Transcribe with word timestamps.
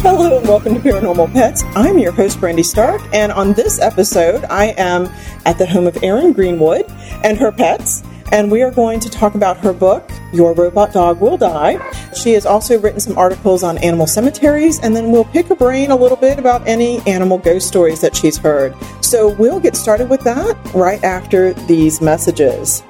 Hello 0.00 0.38
and 0.38 0.46
welcome 0.46 0.74
to 0.74 0.80
Paranormal 0.80 1.32
Pets. 1.32 1.64
I'm 1.74 1.98
your 1.98 2.12
host, 2.12 2.38
Brandy 2.38 2.62
Stark, 2.62 3.02
and 3.12 3.32
on 3.32 3.52
this 3.54 3.80
episode, 3.80 4.44
I 4.44 4.66
am 4.78 5.06
at 5.44 5.58
the 5.58 5.66
home 5.66 5.88
of 5.88 5.94
Arin 5.96 6.32
Greenwood 6.32 6.84
and 7.24 7.36
her 7.36 7.50
pets, 7.50 8.04
and 8.30 8.48
we 8.48 8.62
are 8.62 8.70
going 8.70 9.00
to 9.00 9.10
talk 9.10 9.34
about 9.34 9.56
her 9.56 9.72
book, 9.72 10.08
Your 10.32 10.54
Robot 10.54 10.92
Dog 10.92 11.20
Will 11.20 11.36
Die. 11.36 12.12
She 12.12 12.32
has 12.34 12.46
also 12.46 12.78
written 12.78 13.00
some 13.00 13.18
articles 13.18 13.64
on 13.64 13.76
animal 13.78 14.06
cemeteries, 14.06 14.78
and 14.78 14.94
then 14.94 15.10
we'll 15.10 15.24
pick 15.24 15.46
her 15.46 15.56
brain 15.56 15.90
a 15.90 15.96
little 15.96 16.16
bit 16.16 16.38
about 16.38 16.66
any 16.68 17.00
animal 17.00 17.36
ghost 17.36 17.66
stories 17.66 18.00
that 18.00 18.14
she's 18.14 18.38
heard. 18.38 18.76
So 19.00 19.34
we'll 19.34 19.58
get 19.58 19.74
started 19.74 20.08
with 20.08 20.20
that 20.20 20.56
right 20.74 21.02
after 21.02 21.54
these 21.66 22.00
messages. 22.00 22.84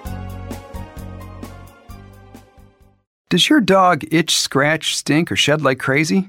Does 3.31 3.49
your 3.49 3.63
dog 3.63 4.05
itch, 4.13 4.37
scratch, 4.37 4.95
stink, 4.95 5.33
or 5.33 5.37
shed 5.37 5.63
like 5.63 5.79
crazy? 5.79 6.29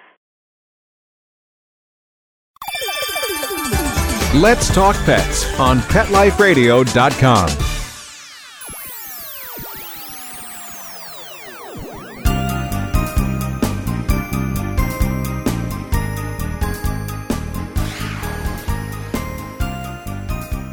Let's 4.33 4.73
Talk 4.73 4.95
Pets 5.03 5.59
on 5.59 5.79
PetLifeRadio.com. 5.79 7.49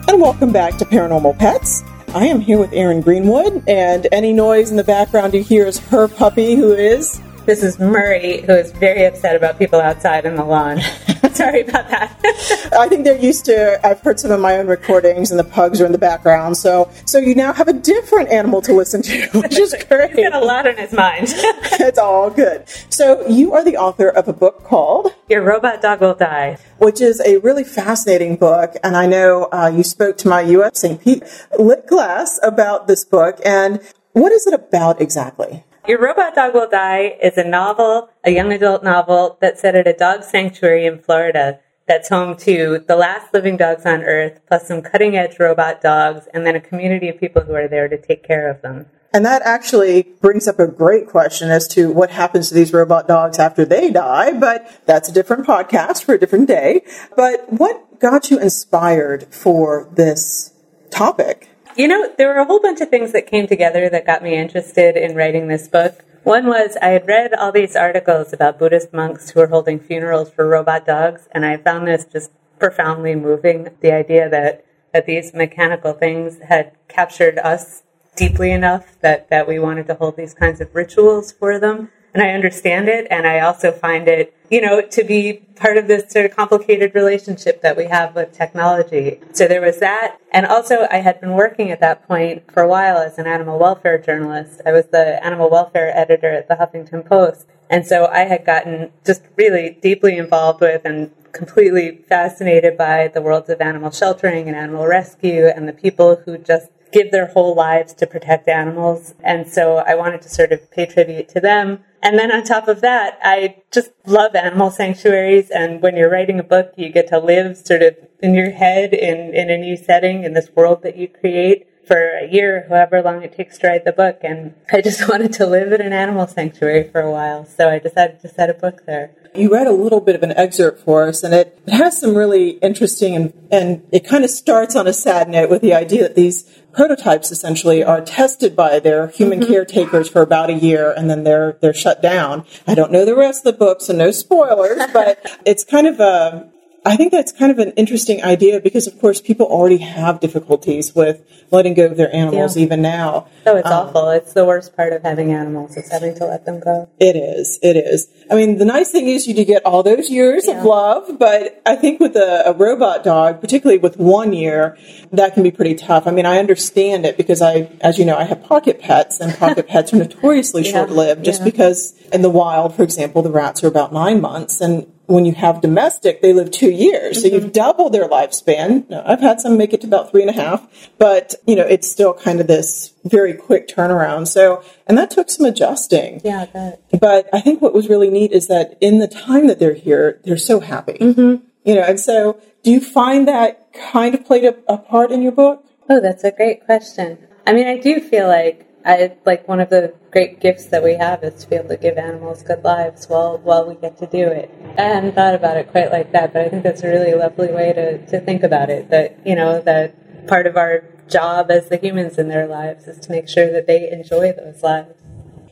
And 0.08 0.22
welcome 0.22 0.52
back 0.52 0.76
to 0.76 0.84
Paranormal 0.84 1.38
Pets. 1.38 1.82
I 2.14 2.26
am 2.26 2.40
here 2.40 2.58
with 2.58 2.70
Arin 2.70 3.02
Greenwood, 3.02 3.62
and 3.68 4.06
any 4.12 4.32
noise 4.32 4.70
in 4.70 4.76
the 4.76 4.84
background 4.84 5.34
you 5.34 5.42
hear 5.42 5.66
is 5.66 5.78
her 5.78 6.08
puppy, 6.08 6.54
who 6.54 6.72
is 6.72 7.20
This 7.44 7.62
is 7.62 7.78
Murray, 7.78 8.42
who 8.42 8.52
is 8.52 8.70
very 8.70 9.04
upset 9.04 9.36
about 9.36 9.58
people 9.58 9.80
outside 9.80 10.24
in 10.24 10.36
the 10.36 10.44
lawn. 10.44 10.80
Sorry 11.38 11.60
about 11.62 11.88
that. 11.90 12.72
I 12.78 12.88
think 12.88 13.04
they're 13.04 13.16
used 13.16 13.44
to. 13.44 13.78
I've 13.86 14.00
heard 14.00 14.18
some 14.18 14.32
of 14.32 14.40
my 14.40 14.56
own 14.56 14.66
recordings, 14.66 15.30
and 15.30 15.38
the 15.38 15.44
pugs 15.44 15.80
are 15.80 15.86
in 15.86 15.92
the 15.92 15.98
background. 15.98 16.56
So, 16.56 16.90
so 17.06 17.18
you 17.18 17.34
now 17.36 17.52
have 17.52 17.68
a 17.68 17.72
different 17.72 18.28
animal 18.30 18.60
to 18.62 18.72
listen 18.72 19.02
to, 19.02 19.28
which 19.34 19.56
is 19.56 19.74
great. 19.88 20.16
He's 20.16 20.28
got 20.28 20.42
a 20.42 20.44
lot 20.44 20.66
on 20.66 20.76
his 20.76 20.92
mind. 20.92 21.28
it's 21.30 21.98
all 21.98 22.28
good. 22.30 22.68
So, 22.90 23.24
you 23.28 23.52
are 23.54 23.64
the 23.64 23.76
author 23.76 24.08
of 24.08 24.26
a 24.26 24.32
book 24.32 24.64
called, 24.64 25.14
Your 25.28 25.42
robot 25.42 25.80
dog 25.80 26.00
will 26.00 26.14
die. 26.14 26.58
which 26.78 27.00
is 27.00 27.20
a 27.24 27.36
really 27.38 27.64
fascinating 27.64 28.34
book. 28.36 28.74
And 28.82 28.96
I 28.96 29.06
know 29.06 29.48
uh, 29.52 29.70
you 29.74 29.84
spoke 29.84 30.18
to 30.18 30.28
my 30.28 30.40
U.S. 30.40 30.80
St. 30.80 31.00
Pete 31.00 31.22
lit 31.58 31.86
class 31.86 32.40
about 32.42 32.88
this 32.88 33.04
book. 33.04 33.38
And 33.44 33.80
what 34.12 34.32
is 34.32 34.46
it 34.46 34.54
about 34.54 35.00
exactly? 35.00 35.64
Your 35.88 35.98
Robot 36.02 36.34
Dog 36.34 36.52
Will 36.52 36.68
Die 36.68 37.16
is 37.22 37.38
a 37.38 37.44
novel, 37.44 38.10
a 38.22 38.30
young 38.30 38.52
adult 38.52 38.84
novel 38.84 39.38
that's 39.40 39.62
set 39.62 39.74
at 39.74 39.86
a 39.86 39.94
dog 39.94 40.22
sanctuary 40.22 40.84
in 40.84 40.98
Florida 40.98 41.60
that's 41.86 42.10
home 42.10 42.36
to 42.40 42.84
the 42.86 42.94
last 42.94 43.32
living 43.32 43.56
dogs 43.56 43.86
on 43.86 44.02
earth, 44.02 44.38
plus 44.46 44.68
some 44.68 44.82
cutting 44.82 45.16
edge 45.16 45.40
robot 45.40 45.80
dogs, 45.80 46.28
and 46.34 46.44
then 46.44 46.54
a 46.54 46.60
community 46.60 47.08
of 47.08 47.18
people 47.18 47.40
who 47.40 47.54
are 47.54 47.68
there 47.68 47.88
to 47.88 47.96
take 47.96 48.22
care 48.22 48.50
of 48.50 48.60
them. 48.60 48.84
And 49.14 49.24
that 49.24 49.40
actually 49.46 50.02
brings 50.20 50.46
up 50.46 50.58
a 50.58 50.66
great 50.66 51.06
question 51.08 51.50
as 51.50 51.66
to 51.68 51.90
what 51.90 52.10
happens 52.10 52.50
to 52.50 52.54
these 52.54 52.74
robot 52.74 53.08
dogs 53.08 53.38
after 53.38 53.64
they 53.64 53.90
die, 53.90 54.38
but 54.38 54.82
that's 54.84 55.08
a 55.08 55.12
different 55.12 55.46
podcast 55.46 56.04
for 56.04 56.12
a 56.12 56.20
different 56.20 56.48
day. 56.48 56.82
But 57.16 57.50
what 57.50 57.98
got 57.98 58.30
you 58.30 58.38
inspired 58.38 59.32
for 59.32 59.88
this 59.94 60.52
topic? 60.90 61.48
You 61.78 61.86
know, 61.86 62.12
there 62.18 62.26
were 62.26 62.40
a 62.40 62.44
whole 62.44 62.58
bunch 62.58 62.80
of 62.80 62.88
things 62.88 63.12
that 63.12 63.28
came 63.28 63.46
together 63.46 63.88
that 63.88 64.04
got 64.04 64.20
me 64.20 64.34
interested 64.34 64.96
in 64.96 65.14
writing 65.14 65.46
this 65.46 65.68
book. 65.68 66.04
One 66.24 66.46
was 66.46 66.76
I 66.82 66.88
had 66.88 67.06
read 67.06 67.32
all 67.32 67.52
these 67.52 67.76
articles 67.76 68.32
about 68.32 68.58
Buddhist 68.58 68.92
monks 68.92 69.30
who 69.30 69.38
were 69.38 69.46
holding 69.46 69.78
funerals 69.78 70.28
for 70.28 70.48
robot 70.48 70.86
dogs, 70.86 71.28
and 71.30 71.46
I 71.46 71.56
found 71.56 71.86
this 71.86 72.04
just 72.04 72.32
profoundly 72.58 73.14
moving. 73.14 73.68
The 73.80 73.92
idea 73.92 74.28
that, 74.28 74.64
that 74.92 75.06
these 75.06 75.32
mechanical 75.32 75.92
things 75.92 76.40
had 76.40 76.72
captured 76.88 77.38
us 77.38 77.84
deeply 78.16 78.50
enough 78.50 78.98
that, 79.00 79.30
that 79.30 79.46
we 79.46 79.60
wanted 79.60 79.86
to 79.86 79.94
hold 79.94 80.16
these 80.16 80.34
kinds 80.34 80.60
of 80.60 80.74
rituals 80.74 81.30
for 81.30 81.60
them. 81.60 81.92
And 82.18 82.26
I 82.26 82.34
understand 82.34 82.88
it, 82.88 83.06
and 83.12 83.28
I 83.28 83.38
also 83.38 83.70
find 83.70 84.08
it, 84.08 84.34
you 84.50 84.60
know, 84.60 84.80
to 84.80 85.04
be 85.04 85.34
part 85.54 85.76
of 85.76 85.86
this 85.86 86.10
sort 86.10 86.24
of 86.24 86.34
complicated 86.34 86.92
relationship 86.92 87.62
that 87.62 87.76
we 87.76 87.84
have 87.84 88.16
with 88.16 88.32
technology. 88.32 89.20
So 89.32 89.46
there 89.46 89.60
was 89.60 89.78
that. 89.78 90.16
And 90.32 90.44
also, 90.44 90.88
I 90.90 90.96
had 90.96 91.20
been 91.20 91.34
working 91.34 91.70
at 91.70 91.78
that 91.78 92.08
point 92.08 92.42
for 92.50 92.64
a 92.64 92.68
while 92.68 92.98
as 92.98 93.18
an 93.18 93.28
animal 93.28 93.56
welfare 93.56 93.98
journalist. 93.98 94.60
I 94.66 94.72
was 94.72 94.86
the 94.86 95.24
animal 95.24 95.48
welfare 95.48 95.96
editor 95.96 96.32
at 96.32 96.48
the 96.48 96.56
Huffington 96.56 97.06
Post. 97.06 97.46
And 97.70 97.86
so 97.86 98.06
I 98.06 98.24
had 98.24 98.44
gotten 98.44 98.90
just 99.06 99.22
really 99.36 99.78
deeply 99.80 100.18
involved 100.18 100.60
with 100.60 100.84
and 100.84 101.12
completely 101.30 102.04
fascinated 102.08 102.76
by 102.76 103.06
the 103.14 103.22
worlds 103.22 103.48
of 103.48 103.60
animal 103.60 103.92
sheltering 103.92 104.48
and 104.48 104.56
animal 104.56 104.88
rescue 104.88 105.46
and 105.46 105.68
the 105.68 105.72
people 105.72 106.16
who 106.24 106.36
just 106.36 106.70
give 106.90 107.12
their 107.12 107.26
whole 107.26 107.54
lives 107.54 107.92
to 107.94 108.08
protect 108.08 108.48
animals. 108.48 109.14
And 109.22 109.48
so 109.48 109.76
I 109.76 109.94
wanted 109.94 110.22
to 110.22 110.28
sort 110.28 110.50
of 110.50 110.68
pay 110.72 110.86
tribute 110.86 111.28
to 111.28 111.40
them. 111.40 111.84
And 112.02 112.18
then 112.18 112.30
on 112.30 112.44
top 112.44 112.68
of 112.68 112.80
that, 112.80 113.18
I 113.22 113.62
just 113.72 113.90
love 114.06 114.34
animal 114.34 114.70
sanctuaries. 114.70 115.50
And 115.50 115.82
when 115.82 115.96
you're 115.96 116.10
writing 116.10 116.38
a 116.38 116.44
book, 116.44 116.72
you 116.76 116.90
get 116.90 117.08
to 117.08 117.18
live 117.18 117.56
sort 117.56 117.82
of 117.82 117.96
in 118.20 118.34
your 118.34 118.50
head 118.50 118.94
in, 118.94 119.34
in 119.34 119.50
a 119.50 119.58
new 119.58 119.76
setting 119.76 120.24
in 120.24 120.32
this 120.32 120.50
world 120.54 120.82
that 120.82 120.96
you 120.96 121.08
create 121.08 121.66
for 121.88 122.18
a 122.18 122.28
year, 122.30 122.66
however 122.68 123.02
long 123.02 123.22
it 123.22 123.36
takes 123.36 123.58
to 123.58 123.66
write 123.66 123.84
the 123.84 123.92
book. 123.92 124.20
And 124.22 124.54
I 124.72 124.80
just 124.80 125.08
wanted 125.08 125.32
to 125.34 125.46
live 125.46 125.72
in 125.72 125.80
an 125.80 125.92
animal 125.92 126.26
sanctuary 126.26 126.88
for 126.88 127.00
a 127.00 127.10
while. 127.10 127.44
So 127.46 127.68
I 127.68 127.78
decided 127.78 128.20
to 128.20 128.28
set 128.28 128.50
a 128.50 128.54
book 128.54 128.86
there. 128.86 129.10
You 129.34 129.52
read 129.52 129.66
a 129.66 129.72
little 129.72 130.00
bit 130.00 130.14
of 130.14 130.22
an 130.22 130.32
excerpt 130.32 130.80
for 130.80 131.06
us, 131.06 131.22
and 131.22 131.34
it, 131.34 131.60
it 131.66 131.72
has 131.72 132.00
some 132.00 132.14
really 132.14 132.50
interesting, 132.50 133.14
and, 133.14 133.32
and 133.50 133.86
it 133.92 134.04
kind 134.06 134.24
of 134.24 134.30
starts 134.30 134.74
on 134.74 134.86
a 134.86 134.92
sad 134.92 135.28
note 135.28 135.50
with 135.50 135.60
the 135.60 135.74
idea 135.74 136.02
that 136.02 136.16
these 136.16 136.44
prototypes 136.72 137.30
essentially 137.30 137.84
are 137.84 138.00
tested 138.00 138.56
by 138.56 138.78
their 138.78 139.08
human 139.08 139.40
mm-hmm. 139.40 139.52
caretakers 139.52 140.08
for 140.08 140.22
about 140.22 140.48
a 140.48 140.54
year, 140.54 140.92
and 140.92 141.10
then 141.10 141.24
they're 141.24 141.58
they're 141.60 141.74
shut 141.74 142.00
down. 142.00 142.46
I 142.66 142.74
don't 142.74 142.90
know 142.90 143.04
the 143.04 143.14
rest 143.14 143.44
of 143.46 143.52
the 143.52 143.58
book, 143.58 143.80
so 143.80 143.92
no 143.92 144.10
spoilers, 144.10 144.80
but 144.92 145.40
it's 145.44 145.62
kind 145.62 145.86
of 145.86 146.00
a 146.00 146.50
I 146.88 146.96
think 146.96 147.12
that's 147.12 147.32
kind 147.32 147.52
of 147.52 147.58
an 147.58 147.70
interesting 147.72 148.22
idea 148.24 148.60
because, 148.60 148.86
of 148.86 148.98
course, 149.00 149.20
people 149.20 149.46
already 149.46 149.78
have 149.78 150.20
difficulties 150.20 150.94
with 150.94 151.20
letting 151.50 151.74
go 151.74 151.86
of 151.86 151.96
their 151.96 152.14
animals 152.14 152.56
Yeah. 152.56 152.62
even 152.64 152.80
now. 152.82 153.26
Oh, 153.46 153.56
it's 153.56 153.66
Um, 153.70 153.88
awful. 153.88 154.08
It's 154.10 154.32
the 154.32 154.44
worst 154.44 154.74
part 154.76 154.92
of 154.92 155.02
having 155.02 155.32
animals 155.32 155.76
is 155.76 155.90
having 155.90 156.14
to 156.16 156.24
let 156.26 156.46
them 156.46 156.60
go. 156.60 156.88
It 156.98 157.14
is. 157.16 157.58
It 157.62 157.76
is. 157.76 158.08
I 158.30 158.34
mean, 158.34 158.56
the 158.58 158.64
nice 158.64 158.88
thing 158.90 159.06
is 159.08 159.26
you 159.26 159.34
do 159.34 159.44
get 159.44 159.64
all 159.66 159.82
those 159.82 160.08
years 160.10 160.48
of 160.48 160.64
love, 160.64 161.18
but 161.18 161.60
I 161.66 161.76
think 161.76 162.00
with 162.00 162.16
a, 162.16 162.48
a 162.48 162.52
robot 162.54 163.04
dog, 163.04 163.40
particularly 163.40 163.78
with 163.78 163.98
one 163.98 164.32
year, 164.32 164.76
that 165.12 165.34
can 165.34 165.42
be 165.42 165.50
pretty 165.50 165.74
tough. 165.74 166.06
I 166.06 166.10
mean, 166.10 166.26
I 166.26 166.38
understand 166.38 167.04
it 167.06 167.16
because 167.16 167.40
I, 167.42 167.68
as 167.82 167.98
you 167.98 168.04
know, 168.06 168.16
I 168.16 168.24
have 168.24 168.42
pocket 168.42 168.80
pets, 168.80 169.20
and 169.20 169.34
pocket 169.44 169.68
pets 169.68 169.92
are 169.92 169.96
notoriously 169.98 170.62
Yeah. 170.64 170.72
short-lived. 170.72 171.22
Just 171.24 171.40
Yeah. 171.40 171.44
because 171.52 171.94
in 172.12 172.22
the 172.22 172.30
wild, 172.30 172.74
for 172.74 172.82
example, 172.82 173.20
the 173.22 173.30
rats 173.30 173.62
are 173.62 173.68
about 173.68 173.92
nine 173.92 174.20
months, 174.22 174.60
and 174.60 174.86
when 175.08 175.24
you 175.24 175.32
have 175.32 175.60
domestic, 175.62 176.20
they 176.22 176.32
live 176.32 176.50
two 176.50 176.70
years. 176.70 177.22
So 177.22 177.28
Mm-hmm. 177.28 177.34
you've 177.34 177.52
doubled 177.52 177.92
their 177.94 178.06
lifespan. 178.08 178.88
Now, 178.88 179.02
I've 179.04 179.20
had 179.20 179.40
some 179.40 179.56
make 179.56 179.72
it 179.72 179.80
to 179.80 179.86
about 179.86 180.10
three 180.10 180.20
and 180.20 180.30
a 180.30 180.34
half, 180.34 180.68
but 180.98 181.34
you 181.46 181.56
know, 181.56 181.66
it's 181.66 181.90
still 181.90 182.12
kind 182.14 182.40
of 182.40 182.46
this 182.46 182.92
very 183.04 183.32
quick 183.34 183.68
turnaround. 183.68 184.28
So, 184.28 184.62
and 184.86 184.96
that 184.98 185.10
took 185.10 185.30
some 185.30 185.46
adjusting. 185.46 186.20
Yeah, 186.24 186.44
that. 186.52 186.82
But 187.00 187.28
I 187.32 187.40
think 187.40 187.62
what 187.62 187.72
was 187.72 187.88
really 187.88 188.10
neat 188.10 188.32
is 188.32 188.48
that 188.48 188.76
in 188.80 188.98
the 188.98 189.08
time 189.08 189.46
that 189.48 189.58
they're 189.58 189.74
here, 189.74 190.20
they're 190.24 190.36
so 190.36 190.60
happy. 190.60 190.98
Mm-hmm. 191.00 191.44
You 191.64 191.74
know, 191.74 191.82
and 191.82 191.98
so 191.98 192.38
do 192.62 192.70
you 192.70 192.80
find 192.80 193.26
that 193.28 193.72
kind 193.72 194.14
of 194.14 194.26
played 194.26 194.44
a, 194.44 194.56
a 194.72 194.76
part 194.78 195.10
in 195.10 195.22
your 195.22 195.32
book? 195.32 195.64
Oh, 195.88 196.00
that's 196.00 196.22
a 196.24 196.30
great 196.30 196.64
question. 196.66 197.16
I 197.46 197.54
mean, 197.54 197.66
I 197.66 197.78
do 197.78 197.98
feel 198.00 198.28
like 198.28 198.67
I 198.88 199.12
like 199.26 199.46
one 199.46 199.60
of 199.60 199.68
the 199.68 199.92
great 200.10 200.40
gifts 200.40 200.64
that 200.66 200.82
we 200.82 200.94
have 200.94 201.22
is 201.22 201.44
to 201.44 201.50
be 201.50 201.56
able 201.56 201.68
to 201.68 201.76
give 201.76 201.98
animals 201.98 202.42
good 202.42 202.64
lives 202.64 203.06
while 203.06 203.36
while 203.36 203.68
we 203.68 203.74
get 203.74 203.98
to 203.98 204.06
do 204.06 204.26
it. 204.28 204.50
I 204.78 204.82
hadn't 204.82 205.14
thought 205.14 205.34
about 205.34 205.58
it 205.58 205.70
quite 205.70 205.92
like 205.92 206.12
that, 206.12 206.32
but 206.32 206.46
I 206.46 206.48
think 206.48 206.62
that's 206.62 206.82
a 206.82 206.88
really 206.88 207.12
lovely 207.12 207.52
way 207.52 207.74
to, 207.74 208.06
to 208.06 208.18
think 208.18 208.42
about 208.42 208.70
it. 208.70 208.88
That 208.88 209.18
you 209.26 209.34
know 209.34 209.60
that 209.60 210.26
part 210.26 210.46
of 210.46 210.56
our 210.56 210.84
job 211.06 211.50
as 211.50 211.68
the 211.68 211.76
humans 211.76 212.16
in 212.16 212.28
their 212.28 212.46
lives 212.46 212.88
is 212.88 212.98
to 213.00 213.10
make 213.10 213.28
sure 213.28 213.52
that 213.52 213.66
they 213.66 213.90
enjoy 213.90 214.32
those 214.32 214.62
lives 214.62 214.97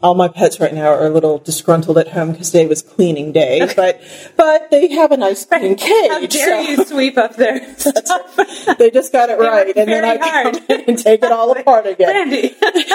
all 0.03 0.15
my 0.15 0.29
pets 0.29 0.61
right 0.61 0.73
now 0.75 0.89
are 0.89 1.07
a 1.07 1.11
little 1.11 1.39
disgruntled 1.39 1.99
at 1.99 2.09
home 2.09 2.33
because 2.33 2.51
today 2.51 2.67
was 2.67 2.83
cleaning 2.83 3.33
day, 3.33 3.69
but 3.77 4.01
but 4.37 4.71
they 4.71 4.89
have 4.95 5.13
a 5.13 5.17
nice 5.17 5.45
clean 5.45 5.77
cage. 5.77 6.11
How 6.11 6.21
dare 6.27 6.65
so- 6.65 6.71
you 6.71 6.85
sweep 6.85 7.19
up 7.19 7.35
stuff? 7.35 8.37
they 8.79 8.91
just 8.91 9.13
got 9.13 9.31
it 9.31 9.39
right, 9.39 9.75
and 9.77 9.89
then 9.91 10.05
I 10.05 10.17
very 10.19 10.53
come 10.53 10.65
in 10.69 10.81
and 10.89 10.99
take 10.99 11.23
it 11.23 11.33
all 11.33 11.51
apart 11.53 11.87
again. 11.87 12.31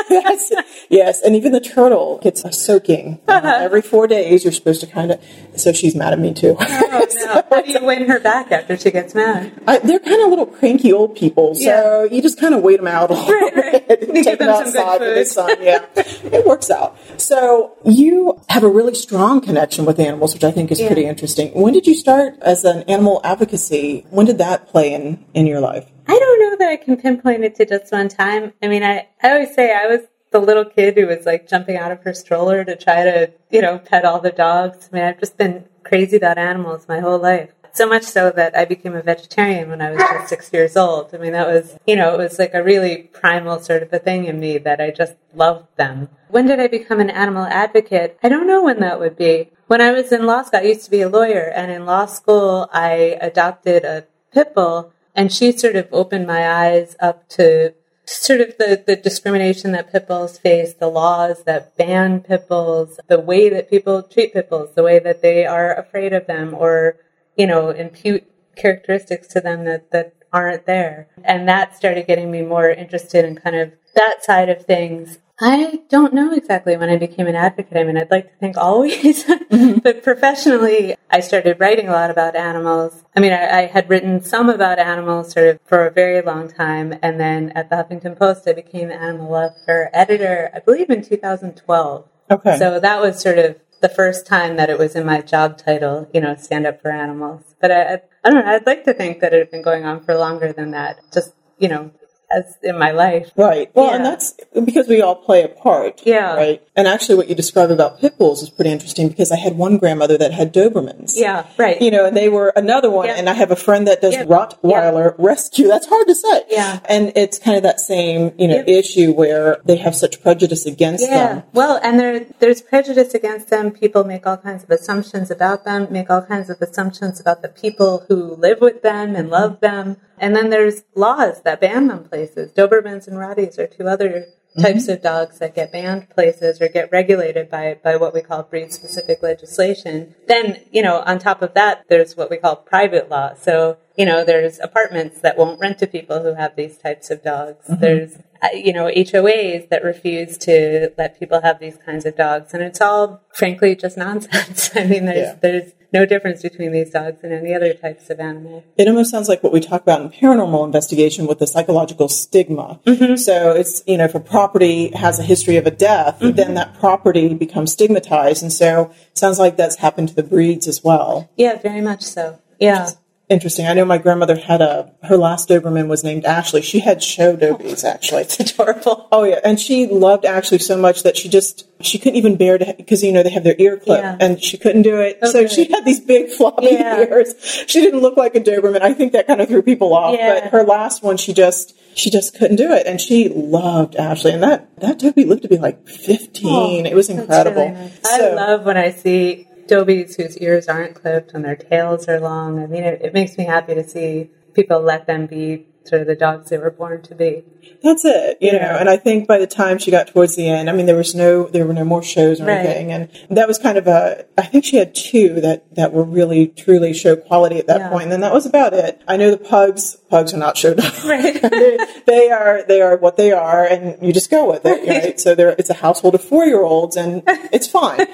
Yes, 0.10 0.52
yes, 0.90 1.22
and 1.22 1.36
even 1.36 1.52
the 1.52 1.60
turtle 1.60 2.20
gets 2.22 2.44
a 2.44 2.52
soaking 2.52 3.20
Uh-huh. 3.28 3.48
Uh, 3.48 3.60
every 3.62 3.82
four 3.82 4.08
days. 4.08 4.44
You're 4.44 4.52
supposed 4.54 4.82
to 4.82 4.88
kind 4.88 5.12
of. 5.12 5.24
So 5.56 5.72
she's 5.74 5.96
mad 5.96 6.14
at 6.14 6.20
me 6.20 6.34
too. 6.34 6.56
Oh, 6.60 7.08
no. 7.16 7.44
How 7.50 7.62
do 7.62 7.72
you 7.72 7.84
win 7.84 8.08
her 8.10 8.20
back 8.20 8.52
after 8.52 8.78
she 8.78 8.92
gets 8.92 9.16
mad? 9.16 9.52
I, 9.68 9.80
they're 9.80 10.00
kind 10.00 10.22
of 10.22 10.30
little 10.30 10.46
cranky 10.46 10.92
old 10.94 11.16
people, 11.16 11.56
so 11.56 12.04
you 12.12 12.22
just 12.22 12.40
kind 12.40 12.54
of 12.54 12.62
wait 12.62 12.78
them 12.78 12.88
out 12.88 13.10
a 13.10 13.14
little 13.14 13.30
Right, 13.34 13.56
right. 13.56 13.88
bit 13.88 14.24
take 14.24 14.40
them 14.40 14.48
them 14.48 14.66
some 14.66 14.74
good 14.74 14.78
outside 14.82 14.98
for 15.00 15.14
the 15.14 15.26
sun. 15.26 15.58
Yeah, 15.62 15.86
it 15.96 16.46
works 16.46 16.70
out. 16.70 16.91
So 17.18 17.74
you 17.86 18.40
have 18.50 18.64
a 18.64 18.68
really 18.70 18.96
strong 18.96 19.42
connection 19.42 19.86
with 19.86 20.00
animals, 20.00 20.34
which 20.34 20.44
I 20.44 20.52
think 20.52 20.72
is 20.72 20.80
Yeah. 20.80 20.88
pretty 20.88 21.06
interesting. 21.06 21.50
When 21.54 21.74
did 21.74 21.88
you 21.88 21.96
start 21.96 22.36
as 22.42 22.66
an 22.66 22.84
animal 22.88 23.22
advocacy? 23.24 24.06
When 24.10 24.26
did 24.26 24.38
that 24.40 24.68
play 24.68 24.94
in 24.94 25.24
in 25.34 25.46
your 25.48 25.60
life? 25.60 25.86
I 26.08 26.18
don't 26.18 26.40
know 26.40 26.56
that 26.58 26.70
I 26.70 26.78
can 26.78 26.98
pinpoint 26.98 27.44
it 27.44 27.56
to 27.56 27.66
just 27.66 27.92
one 27.92 28.10
time. 28.10 28.54
I 28.62 28.68
mean, 28.68 28.84
I, 28.84 29.08
I 29.24 29.32
always 29.32 29.54
say 29.54 29.74
I 29.74 29.88
was 29.88 30.02
the 30.32 30.40
little 30.40 30.66
kid 30.66 30.98
who 30.98 31.08
was 31.08 31.26
like 31.26 31.48
jumping 31.48 31.78
out 31.78 31.92
of 31.92 32.02
her 32.04 32.14
stroller 32.14 32.64
to 32.64 32.76
try 32.76 33.04
to, 33.04 33.32
you 33.50 33.62
know, 33.62 33.78
pet 33.80 34.06
all 34.06 34.20
the 34.20 34.32
dogs. 34.32 34.90
I 34.92 34.96
mean, 34.96 35.04
I've 35.06 35.20
just 35.20 35.38
been 35.38 35.66
crazy 35.84 36.18
about 36.18 36.38
animals 36.38 36.86
my 36.88 37.00
whole 37.00 37.20
life. 37.20 37.50
So 37.74 37.88
much 37.88 38.04
so 38.04 38.32
that 38.32 38.56
I 38.56 38.66
became 38.66 38.96
a 38.96 39.02
vegetarian 39.02 39.70
when 39.70 39.82
I 39.82 39.92
was 39.92 40.00
just 40.00 40.28
six 40.30 40.52
years 40.52 40.76
old. 40.76 41.14
I 41.16 41.18
mean, 41.18 41.32
that 41.32 41.48
was, 41.48 41.78
you 41.88 41.96
know, 41.96 42.14
it 42.14 42.18
was 42.18 42.38
like 42.38 42.54
a 42.54 42.64
really 42.64 43.10
primal 43.14 43.60
sort 43.60 43.82
of 43.82 43.94
a 43.94 44.00
thing 44.00 44.26
in 44.26 44.40
me 44.40 44.58
that 44.58 44.82
I 44.82 44.92
just 44.92 45.16
loved 45.34 45.68
them. 45.78 46.10
When 46.28 46.48
did 46.48 46.60
I 46.60 46.68
become 46.68 47.00
an 47.00 47.10
animal 47.10 47.46
advocate? 47.46 48.18
I 48.22 48.30
don't 48.30 48.48
know 48.48 48.64
when 48.64 48.80
that 48.82 49.00
would 49.00 49.18
be. 49.18 49.50
When 49.68 49.82
I 49.82 49.92
was 49.92 50.12
in 50.12 50.26
law 50.26 50.44
school, 50.44 50.60
I 50.60 50.64
used 50.64 50.84
to 50.86 50.92
be 50.92 51.02
a 51.02 51.10
lawyer, 51.10 51.50
and 51.56 51.72
in 51.72 51.86
law 51.86 52.06
school, 52.06 52.70
I 52.74 53.18
adopted 53.22 53.86
a 53.86 54.06
pit 54.34 54.54
bull, 54.54 54.92
and 55.16 55.32
she 55.32 55.52
sort 55.54 55.78
of 55.78 55.88
opened 55.94 56.28
my 56.28 56.50
eyes 56.50 56.98
up 57.00 57.30
to 57.30 57.74
sort 58.06 58.42
of 58.42 58.58
the, 58.58 58.84
the 58.86 58.96
discrimination 58.96 59.72
that 59.72 59.92
pit 59.92 60.08
bulls 60.08 60.38
face, 60.38 60.74
the 60.74 60.90
laws 60.90 61.44
that 61.44 61.78
ban 61.78 62.20
pit 62.20 62.48
bulls, 62.50 63.00
the 63.08 63.20
way 63.20 63.50
that 63.50 63.70
people 63.70 64.04
treat 64.04 64.34
pit 64.34 64.50
bulls, 64.50 64.74
the 64.76 64.84
way 64.84 65.00
that 65.00 65.22
they 65.22 65.46
are 65.46 65.74
afraid 65.74 66.12
of 66.12 66.28
them 66.28 66.54
or, 66.54 66.98
you 67.42 67.48
know, 67.48 67.72
impute 67.72 68.24
characteristics 68.56 69.28
to 69.28 69.42
them 69.42 69.66
that, 69.66 69.90
that 69.90 70.14
aren't 70.32 70.68
there. 70.68 71.08
And 71.24 71.50
that 71.50 71.76
started 71.76 72.06
getting 72.06 72.30
me 72.30 72.44
more 72.44 72.70
interested 72.70 73.26
in 73.26 73.36
kind 73.36 73.56
of 73.56 73.72
that 73.96 74.24
side 74.24 74.48
of 74.48 74.64
things. 74.64 75.18
I 75.40 75.80
don't 75.90 76.14
know 76.14 76.34
exactly 76.34 76.78
when 76.78 76.90
I 76.90 76.98
became 76.98 77.26
an 77.26 77.36
advocate. 77.36 77.78
I 77.78 77.84
mean, 77.84 77.98
I'd 77.98 78.12
like 78.12 78.30
to 78.32 78.38
think 78.38 78.58
always, 78.58 79.24
mm-hmm. 79.26 79.80
but 79.80 80.04
professionally, 80.04 80.96
I 81.10 81.20
started 81.20 81.60
writing 81.60 81.88
a 81.88 81.94
lot 81.94 82.12
about 82.12 82.36
animals. 82.36 83.04
I 83.18 83.22
mean, 83.22 83.34
I, 83.34 83.62
I 83.62 83.66
had 83.66 83.90
written 83.90 84.22
some 84.22 84.48
about 84.48 84.78
animals 84.78 85.32
sort 85.32 85.48
of 85.48 85.60
for 85.66 85.88
a 85.88 85.90
very 85.90 86.22
long 86.22 86.48
time, 86.48 86.94
and 87.02 87.20
then 87.20 87.54
at 87.56 87.72
the 87.72 87.76
Huffington 87.78 88.20
Post, 88.20 88.48
I 88.48 88.54
became 88.54 88.90
the 88.90 89.02
animal 89.02 89.30
welfare 89.30 89.90
editor, 89.94 90.52
I 90.54 90.60
believe 90.60 90.92
in 90.92 91.02
2012. 91.02 92.08
Okay. 92.30 92.58
So 92.60 92.80
that 92.80 93.02
was 93.02 93.20
sort 93.20 93.40
of 93.40 93.56
the 93.82 93.90
first 93.90 94.26
time 94.26 94.56
that 94.58 94.70
it 94.70 94.78
was 94.78 94.96
in 94.96 95.06
my 95.06 95.22
job 95.22 95.58
title, 95.58 96.08
you 96.14 96.22
know, 96.22 96.36
stand 96.36 96.66
up 96.66 96.82
for 96.82 96.92
animals. 96.92 97.56
But 97.60 97.72
I, 97.72 98.02
I, 98.24 98.30
don't 98.30 98.46
know, 98.46 98.52
I'd 98.52 98.66
like 98.66 98.84
to 98.86 98.94
think 98.94 99.20
that 99.20 99.34
it 99.34 99.40
had 99.40 99.52
been 99.52 99.64
going 99.64 99.86
on 99.86 100.04
for 100.04 100.16
longer 100.16 100.54
than 100.54 100.72
that, 100.72 101.00
just, 101.12 101.34
you 101.58 101.68
know, 101.68 101.92
as 102.36 102.58
in 102.64 102.78
my 102.78 102.92
life. 102.92 103.32
Right. 103.36 103.70
Well, 103.76 103.94
and 103.94 104.06
that's 104.06 104.34
because 104.54 104.88
we 104.88 105.02
all 105.02 105.16
play 105.16 105.44
a 105.44 105.48
part. 105.48 106.02
Yeah. 106.06 106.36
Right. 106.36 106.62
And 106.76 106.88
actually, 106.88 107.16
what 107.16 107.30
you 107.30 107.36
described 107.36 107.72
about 107.72 108.00
pit 108.00 108.18
bulls 108.18 108.42
is 108.42 108.50
pretty 108.50 108.72
interesting 108.72 109.10
because 109.10 109.32
I 109.32 109.38
had 109.38 109.58
one 109.58 109.78
grandmother 109.78 110.18
that 110.18 110.32
had 110.32 110.54
Dobermans. 110.54 111.14
Yeah, 111.16 111.46
right. 111.58 111.82
You 111.82 111.92
know, 111.92 112.06
and 112.06 112.16
they 112.16 112.30
were 112.30 112.54
another 112.56 112.90
one. 112.90 113.08
Yeah. 113.08 113.16
And 113.16 113.30
I 113.30 113.34
have 113.34 113.52
a 113.52 113.56
friend 113.56 113.88
that 113.88 114.02
does 114.02 114.14
Yeah. 114.14 114.26
Rottweiler 114.26 115.16
rescue. 115.18 115.68
That's 115.68 115.88
hard 115.88 116.08
to 116.08 116.16
say. 116.16 116.44
Yeah. 116.50 116.80
And 116.86 117.12
it's 117.16 117.38
kind 117.38 117.58
of 117.58 117.64
that 117.64 117.80
same, 117.80 118.32
you 118.38 118.48
know, 118.48 118.64
issue 118.66 119.12
where 119.12 119.58
they 119.66 119.76
have 119.78 119.96
such 119.96 120.22
prejudice 120.22 120.66
against 120.66 121.06
Yeah. 121.06 121.28
them. 121.28 121.44
Well, 121.54 121.80
and 121.84 122.00
there 122.00 122.26
there's 122.40 122.62
prejudice 122.62 123.14
against 123.14 123.50
them. 123.50 123.72
People 123.72 124.04
make 124.04 124.26
all 124.26 124.38
kinds 124.38 124.64
of 124.64 124.70
assumptions 124.70 125.30
about 125.30 125.66
them, 125.66 125.88
make 125.92 126.10
all 126.10 126.22
kinds 126.22 126.50
of 126.50 126.62
assumptions 126.62 127.20
about 127.20 127.42
the 127.42 127.50
people 127.50 128.06
who 128.08 128.36
live 128.36 128.62
with 128.62 128.82
them 128.82 129.16
and 129.16 129.30
love 129.30 129.60
them. 129.60 129.98
And 130.18 130.36
then 130.36 130.50
there's 130.52 130.84
laws 130.96 131.42
that 131.42 131.60
ban 131.60 131.88
them 131.88 132.04
places. 132.04 132.21
Dobermans 132.30 133.08
and 133.08 133.18
Rotties 133.18 133.58
are 133.58 133.68
two 133.68 133.88
other 133.88 134.26
types 134.60 134.90
of 134.90 135.02
dogs 135.02 135.40
that 135.40 135.56
get 135.56 135.72
banned 135.72 136.10
places 136.10 136.62
or 136.62 136.68
get 136.68 136.92
regulated 136.92 137.50
by 137.50 137.78
by 137.84 137.96
what 137.96 138.14
we 138.14 138.22
call 138.22 138.44
breed 138.44 138.74
specific 138.74 139.24
legislation. 139.24 140.14
Then, 140.28 140.62
you 140.72 140.82
know, 140.82 141.02
on 141.06 141.20
top 141.20 141.42
of 141.42 141.54
that, 141.54 141.86
there's 141.90 142.18
what 142.18 142.30
we 142.30 142.38
call 142.38 142.58
private 142.58 143.10
law. 143.10 143.34
So, 143.36 143.78
you 143.96 144.06
know, 144.06 144.26
there's 144.26 144.60
apartments 144.60 145.22
that 145.22 145.38
won't 145.38 145.60
rent 145.60 145.80
to 145.80 145.88
people 145.88 146.22
who 146.22 146.34
have 146.34 146.56
these 146.56 146.78
types 146.78 147.10
of 147.10 147.24
dogs. 147.24 147.66
There's 147.70 148.18
uh, 148.44 148.48
you 148.56 148.74
know, 148.74 148.88
HOAs 148.88 149.70
that 149.70 149.84
refuse 149.84 150.38
to 150.40 150.90
let 150.98 151.18
people 151.20 151.42
have 151.42 151.60
these 151.60 151.78
kinds 151.86 152.06
of 152.08 152.18
dogs. 152.18 152.54
And 152.56 152.64
it's 152.64 152.82
all, 152.82 153.22
frankly, 153.34 153.76
just 153.76 153.98
nonsense. 153.98 154.72
I 154.76 154.86
mean, 154.86 155.06
there's, 155.06 155.18
Yeah. 155.28 155.36
there's 155.42 155.72
no 155.94 156.06
difference 156.06 156.42
between 156.42 156.72
these 156.72 156.90
dogs 156.92 157.20
and 157.24 157.34
any 157.34 157.54
other 157.54 157.74
types 157.74 158.10
of 158.10 158.20
animal. 158.20 158.64
It 158.78 158.88
almost 158.88 159.12
sounds 159.12 159.28
like 159.28 159.44
what 159.44 159.52
we 159.54 159.60
talk 159.60 159.82
about 159.82 160.02
in 160.02 160.10
paranormal 160.10 160.66
investigation 160.66 161.28
with 161.28 161.40
the 161.40 161.48
psychological 161.48 162.08
stigma. 162.08 162.80
Mm-hmm. 162.86 163.16
So 163.18 163.52
it's, 163.52 163.84
you 163.86 163.98
know, 163.98 164.06
if 164.06 164.16
a 164.16 164.20
property 164.20 164.92
has 164.96 165.20
a 165.20 165.24
history 165.24 165.58
of 165.58 165.66
a 165.68 165.72
death, 165.72 166.20
Mm-hmm. 166.22 166.36
then 166.36 166.54
that 166.54 166.78
property 166.80 167.34
becomes 167.34 167.74
stigmatized. 167.74 168.44
And 168.44 168.54
so 168.54 168.92
it 169.12 169.18
sounds 169.18 169.40
like 169.40 169.58
that's 169.58 169.78
happened 169.78 170.10
to 170.10 170.16
the 170.16 170.24
breeds 170.24 170.68
as 170.68 170.84
well. 170.84 171.30
Yeah, 171.36 171.58
very 171.60 171.82
much 171.82 172.02
so. 172.04 172.40
Yeah. 172.60 172.90
Interesting. 173.32 173.66
I 173.66 173.74
know 173.74 173.86
my 173.86 173.98
grandmother 173.98 174.36
had 174.36 174.62
a, 174.62 174.92
her 175.04 175.16
last 175.16 175.48
Doberman 175.48 175.88
was 175.88 176.04
named 176.04 176.26
Ashley. 176.26 176.62
She 176.62 176.80
had 176.82 177.02
show 177.02 177.36
Dobies, 177.38 177.84
actually. 177.86 178.22
It's 178.32 178.40
adorable. 178.40 179.08
Oh 179.12 179.24
yeah, 179.24 179.40
and 179.44 179.58
she 179.60 179.88
loved 179.88 180.26
Ashley 180.26 180.60
so 180.60 180.76
much 180.78 181.04
that 181.04 181.16
she 181.16 181.30
just 181.30 181.66
she 181.80 181.98
couldn't 181.98 182.18
even 182.18 182.36
bear 182.36 182.58
to 182.58 182.74
because 182.78 183.02
you 183.04 183.12
know 183.14 183.24
they 183.24 183.30
have 183.32 183.44
their 183.46 183.56
ear 183.58 183.78
clip 183.78 184.02
Yeah. 184.02 184.18
and 184.20 184.44
she 184.44 184.58
couldn't 184.58 184.82
do 184.84 184.98
it. 185.00 185.18
Oh, 185.22 185.32
so 185.32 185.48
she 185.48 185.64
had 185.72 185.86
these 185.86 186.02
big 186.02 186.30
floppy 186.30 186.68
Yeah. 186.72 187.00
ears. 187.00 187.34
She 187.68 187.80
didn't 187.82 188.02
look 188.02 188.18
like 188.18 188.36
a 188.36 188.42
Doberman. 188.42 188.82
I 188.82 188.94
think 188.94 189.14
that 189.14 189.28
kind 189.28 189.40
of 189.42 189.48
threw 189.48 189.62
people 189.62 189.94
off. 189.96 190.14
Yeah. 190.16 190.42
But 190.42 190.52
her 190.52 190.64
last 190.64 191.02
one, 191.02 191.16
she 191.18 191.34
just 191.34 191.74
she 191.96 192.10
just 192.10 192.36
couldn't 192.38 192.58
do 192.58 192.72
it, 192.74 192.86
and 192.86 193.00
she 193.00 193.30
loved 193.30 193.96
Ashley. 193.96 194.32
And 194.34 194.44
that 194.44 194.70
that 194.82 195.00
Dobie 195.00 195.24
lived 195.26 195.44
to 195.44 195.48
be 195.50 195.58
like 195.58 195.88
fifteen. 195.88 196.86
Oh, 196.86 196.90
it 196.90 196.96
was 196.96 197.10
Oh, 197.10 197.14
incredible. 197.14 197.62
really 197.64 197.76
nice. 197.76 198.00
I 198.12 198.34
love 198.34 198.66
when 198.66 198.76
I 198.78 198.92
see 198.92 199.48
dobies 199.72 200.18
whose 200.18 200.38
ears 200.40 200.68
aren't 200.68 200.96
clipped 200.96 201.32
and 201.34 201.46
their 201.46 201.56
tails 201.56 202.08
are 202.10 202.20
long. 202.20 202.62
I 202.62 202.68
mean, 202.68 202.84
it, 202.84 203.02
it 203.02 203.14
makes 203.14 203.38
me 203.38 203.46
happy 203.46 203.74
to 203.74 203.88
see 203.88 204.30
people 204.54 204.82
let 204.82 205.08
them 205.08 205.28
be 205.28 205.66
sort 205.84 206.02
of 206.02 206.08
the 206.08 206.16
dogs 206.16 206.50
they 206.50 206.58
were 206.58 206.70
born 206.72 207.02
to 207.04 207.16
be. 207.16 207.44
That's 207.84 208.06
it, 208.06 208.38
you 208.42 208.52
know. 208.54 208.78
And 208.80 208.88
I 208.90 208.98
think 208.98 209.28
by 209.28 209.38
the 209.40 209.48
time 209.48 209.78
she 209.80 209.90
got 209.92 210.08
towards 210.08 210.36
the 210.36 210.48
end, 210.48 210.70
I 210.70 210.74
mean, 210.74 210.86
there 210.86 210.96
was 210.96 211.16
no, 211.16 211.48
there 211.48 211.66
were 211.66 211.74
no 211.74 211.84
more 211.84 212.04
shows 212.04 212.40
or 212.40 212.46
Right. 212.46 212.58
anything, 212.66 212.92
and 212.92 213.10
that 213.30 213.48
was 213.48 213.58
kind 213.58 213.78
of 213.78 213.88
a. 213.88 214.26
I 214.38 214.44
think 214.44 214.64
she 214.66 214.78
had 214.78 214.94
two 214.94 215.42
that 215.42 215.74
that 215.76 215.92
were 215.92 216.04
really 216.04 216.48
truly 216.48 216.94
show 216.94 217.16
quality 217.16 217.58
at 217.58 217.68
that 217.68 217.80
Yeah. 217.80 217.90
point, 217.90 218.04
and 218.04 218.12
then 218.12 218.22
that 218.22 218.34
was 218.34 218.46
about 218.46 218.74
it. 218.74 219.02
I 219.08 219.18
know 219.18 219.32
the 219.32 219.38
pugs, 219.38 219.96
pugs 220.10 220.34
are 220.34 220.38
not 220.38 220.58
show 220.58 220.74
dogs. 220.76 221.04
Right. 221.06 221.42
they, 221.42 221.78
they 222.06 222.30
are, 222.32 222.64
they 222.68 222.82
are 222.82 222.98
what 222.98 223.18
they 223.18 223.32
are, 223.32 223.66
and 223.66 223.98
you 224.06 224.14
just 224.14 224.30
go 224.30 224.50
with 224.50 224.66
it, 224.66 224.88
right? 224.88 225.20
So 225.20 225.34
there, 225.36 225.50
it's 225.58 225.70
a 225.70 225.76
household 225.76 226.14
of 226.16 226.24
four 226.24 226.46
year 226.46 226.62
olds, 226.64 226.96
and 226.96 227.24
it's 227.28 227.68
fine. 227.68 228.06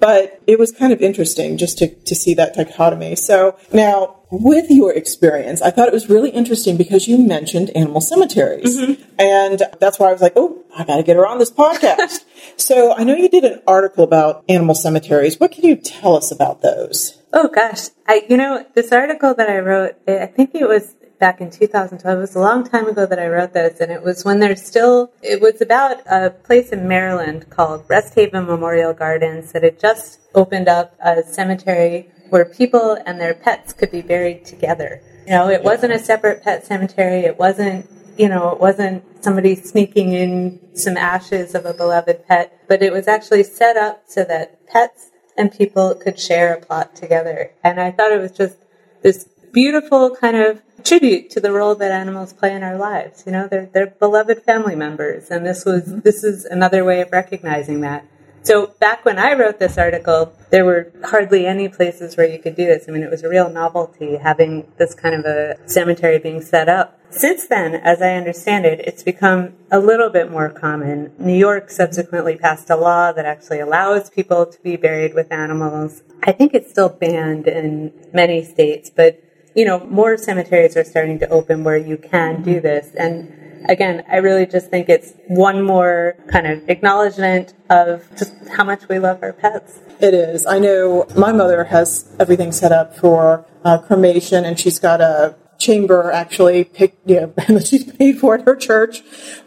but 0.00 0.42
it 0.48 0.58
was 0.58 0.72
kind 0.72 0.92
of 0.92 1.00
interesting 1.00 1.56
just 1.56 1.78
to 1.78 1.88
to 1.94 2.14
see 2.14 2.34
that 2.34 2.54
dichotomy. 2.54 3.14
So 3.16 3.56
now 3.72 4.21
with 4.32 4.70
your 4.70 4.94
experience, 4.94 5.60
I 5.60 5.70
thought 5.70 5.88
it 5.88 5.92
was 5.92 6.08
really 6.08 6.30
interesting 6.30 6.78
because 6.78 7.06
you 7.06 7.18
mentioned 7.18 7.68
animal 7.76 8.00
cemeteries. 8.00 8.80
Mm-hmm. 8.80 9.02
And 9.18 9.62
that's 9.78 9.98
why 9.98 10.08
I 10.08 10.12
was 10.12 10.22
like, 10.22 10.32
oh, 10.36 10.64
I 10.74 10.84
got 10.84 10.96
to 10.96 11.02
get 11.02 11.16
her 11.16 11.26
on 11.26 11.38
this 11.38 11.50
podcast. 11.50 12.24
so 12.56 12.94
I 12.94 13.04
know 13.04 13.14
you 13.14 13.28
did 13.28 13.44
an 13.44 13.60
article 13.66 14.02
about 14.02 14.42
animal 14.48 14.74
cemeteries. 14.74 15.38
What 15.38 15.52
can 15.52 15.64
you 15.64 15.76
tell 15.76 16.16
us 16.16 16.32
about 16.32 16.62
those? 16.62 17.18
Oh 17.34 17.48
gosh, 17.48 17.88
I 18.06 18.26
you 18.28 18.36
know 18.36 18.66
this 18.74 18.92
article 18.92 19.34
that 19.34 19.48
I 19.48 19.58
wrote. 19.58 19.96
I 20.06 20.26
think 20.26 20.54
it 20.54 20.68
was 20.68 20.94
back 21.18 21.40
in 21.40 21.50
2012. 21.50 22.18
It 22.18 22.20
was 22.20 22.34
a 22.34 22.40
long 22.40 22.64
time 22.64 22.86
ago 22.88 23.06
that 23.06 23.18
I 23.18 23.28
wrote 23.28 23.54
this, 23.54 23.80
and 23.80 23.90
it 23.90 24.02
was 24.02 24.24
when 24.24 24.40
there's 24.40 24.62
still. 24.62 25.12
It 25.22 25.40
was 25.40 25.60
about 25.62 26.00
a 26.06 26.30
place 26.30 26.70
in 26.70 26.88
Maryland 26.88 27.48
called 27.48 27.84
Rest 27.88 28.14
Haven 28.14 28.44
Memorial 28.44 28.92
Gardens 28.92 29.52
that 29.52 29.62
had 29.62 29.78
just 29.78 30.20
opened 30.34 30.68
up 30.68 30.94
a 31.02 31.22
cemetery 31.22 32.10
where 32.32 32.46
people 32.46 32.96
and 33.04 33.20
their 33.20 33.34
pets 33.34 33.74
could 33.74 33.90
be 33.90 34.00
buried 34.00 34.44
together. 34.44 35.02
You 35.26 35.32
know, 35.32 35.48
it 35.50 35.62
wasn't 35.62 35.92
a 35.92 35.98
separate 35.98 36.42
pet 36.42 36.64
cemetery. 36.64 37.20
It 37.20 37.38
wasn't 37.38 37.88
you 38.16 38.28
know, 38.28 38.50
it 38.50 38.60
wasn't 38.60 39.02
somebody 39.24 39.54
sneaking 39.54 40.12
in 40.12 40.60
some 40.74 40.96
ashes 40.96 41.54
of 41.54 41.64
a 41.64 41.72
beloved 41.72 42.26
pet, 42.26 42.58
but 42.68 42.82
it 42.82 42.92
was 42.92 43.08
actually 43.08 43.42
set 43.42 43.76
up 43.76 44.02
so 44.06 44.24
that 44.24 44.66
pets 44.66 45.10
and 45.36 45.50
people 45.50 45.94
could 45.94 46.18
share 46.18 46.54
a 46.54 46.60
plot 46.60 46.94
together. 46.94 47.52
And 47.64 47.80
I 47.80 47.90
thought 47.90 48.12
it 48.12 48.20
was 48.20 48.32
just 48.32 48.56
this 49.02 49.26
beautiful 49.52 50.14
kind 50.14 50.36
of 50.36 50.62
tribute 50.84 51.30
to 51.30 51.40
the 51.40 51.52
role 51.52 51.74
that 51.76 51.90
animals 51.90 52.32
play 52.32 52.54
in 52.54 52.62
our 52.62 52.76
lives. 52.76 53.22
You 53.24 53.32
know, 53.32 53.48
they're, 53.48 53.70
they're 53.72 53.94
beloved 53.98 54.42
family 54.42 54.76
members. 54.76 55.30
And 55.30 55.46
this 55.46 55.64
was, 55.64 55.84
this 56.02 56.22
is 56.22 56.44
another 56.44 56.84
way 56.84 57.00
of 57.00 57.12
recognizing 57.12 57.80
that. 57.80 58.06
So 58.42 58.74
back 58.80 59.04
when 59.04 59.18
I 59.18 59.34
wrote 59.34 59.60
this 59.60 59.78
article, 59.78 60.32
there 60.50 60.64
were 60.64 60.92
hardly 61.04 61.46
any 61.46 61.68
places 61.68 62.16
where 62.16 62.28
you 62.28 62.38
could 62.38 62.56
do 62.56 62.66
this. 62.66 62.86
I 62.88 62.92
mean, 62.92 63.02
it 63.02 63.10
was 63.10 63.22
a 63.22 63.28
real 63.28 63.48
novelty 63.48 64.16
having 64.16 64.66
this 64.78 64.94
kind 64.94 65.14
of 65.14 65.24
a 65.24 65.56
cemetery 65.66 66.18
being 66.18 66.42
set 66.42 66.68
up. 66.68 66.98
Since 67.10 67.46
then, 67.46 67.74
as 67.74 68.02
I 68.02 68.14
understand 68.14 68.64
it, 68.64 68.80
it's 68.80 69.02
become 69.02 69.52
a 69.70 69.78
little 69.78 70.10
bit 70.10 70.30
more 70.30 70.48
common. 70.48 71.12
New 71.18 71.36
York 71.36 71.70
subsequently 71.70 72.36
passed 72.36 72.68
a 72.70 72.76
law 72.76 73.12
that 73.12 73.26
actually 73.26 73.60
allows 73.60 74.10
people 74.10 74.46
to 74.46 74.60
be 74.62 74.76
buried 74.76 75.14
with 75.14 75.30
animals. 75.30 76.02
I 76.24 76.32
think 76.32 76.54
it's 76.54 76.70
still 76.70 76.88
banned 76.88 77.46
in 77.46 77.92
many 78.12 78.42
states, 78.42 78.90
but 78.90 79.22
you 79.54 79.66
know, 79.66 79.80
more 79.86 80.16
cemeteries 80.16 80.76
are 80.76 80.84
starting 80.84 81.18
to 81.18 81.28
open 81.28 81.62
where 81.62 81.76
you 81.76 81.98
can 81.98 82.42
do 82.42 82.52
mm-hmm. 82.54 82.62
this. 82.62 82.94
And 82.94 83.41
again, 83.68 84.04
I 84.10 84.16
really 84.16 84.46
just 84.46 84.70
think 84.70 84.88
it's 84.88 85.12
one 85.28 85.62
more 85.62 86.16
kind 86.28 86.46
of 86.46 86.68
acknowledgement 86.68 87.54
of 87.70 88.04
just 88.16 88.32
how 88.48 88.64
much 88.64 88.88
we 88.88 88.98
love 88.98 89.22
our 89.22 89.32
pets. 89.32 89.80
It 90.00 90.14
is. 90.14 90.46
I 90.46 90.58
know 90.58 91.06
my 91.16 91.32
mother 91.32 91.64
has 91.64 92.14
everything 92.18 92.52
set 92.52 92.72
up 92.72 92.96
for 92.96 93.46
uh, 93.64 93.78
cremation, 93.78 94.44
and 94.44 94.58
she's 94.58 94.78
got 94.78 95.00
a 95.00 95.36
chamber 95.58 96.10
actually 96.10 96.64
picked, 96.64 97.08
you 97.08 97.20
know, 97.20 97.26
that 97.48 97.66
she's 97.66 97.90
paid 97.92 98.18
for 98.18 98.34
at 98.34 98.44
her 98.44 98.56
church. 98.56 99.02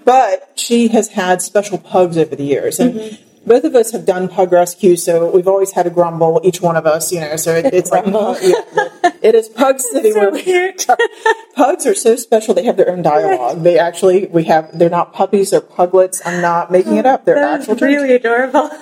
But 0.05 0.51
she 0.55 0.87
has 0.89 1.09
had 1.09 1.41
special 1.41 1.77
pugs 1.77 2.17
over 2.17 2.35
the 2.35 2.45
years, 2.45 2.79
and. 2.79 2.93
Mm-hmm. 2.93 3.24
Both 3.45 3.63
of 3.63 3.75
us 3.75 3.91
have 3.91 4.05
done 4.05 4.27
pug 4.27 4.51
rescue, 4.51 4.95
so 4.95 5.29
we've 5.29 5.47
always 5.47 5.71
had 5.73 5.85
a 5.85 5.91
grumble, 5.91 6.41
each 6.43 6.61
one 6.61 6.75
of 6.75 6.87
us, 6.87 7.11
you 7.11 7.19
know. 7.19 7.35
So 7.35 7.55
it, 7.55 7.73
it's 7.73 7.91
like, 7.91 8.05
yeah, 8.07 9.11
it 9.21 9.35
is 9.35 9.49
Pug 9.49 9.79
City 9.79 10.11
so 10.11 10.19
where 10.19 10.31
we 10.31 10.73
pugs 11.55 11.85
are 11.85 11.93
so 11.93 12.15
special. 12.15 12.55
They 12.55 12.63
have 12.63 12.77
their 12.77 12.89
own 12.89 13.03
dialogue. 13.03 13.61
They 13.61 13.77
actually, 13.77 14.25
we 14.27 14.45
have, 14.45 14.77
they're 14.77 14.89
not 14.89 15.13
puppies, 15.13 15.51
they're 15.51 15.61
puglets. 15.61 16.21
I'm 16.25 16.41
not 16.41 16.71
making 16.71 16.97
it 16.97 17.05
up. 17.05 17.25
They're 17.25 17.37
actual 17.37 17.75
really 17.75 18.13
adorable. 18.13 18.69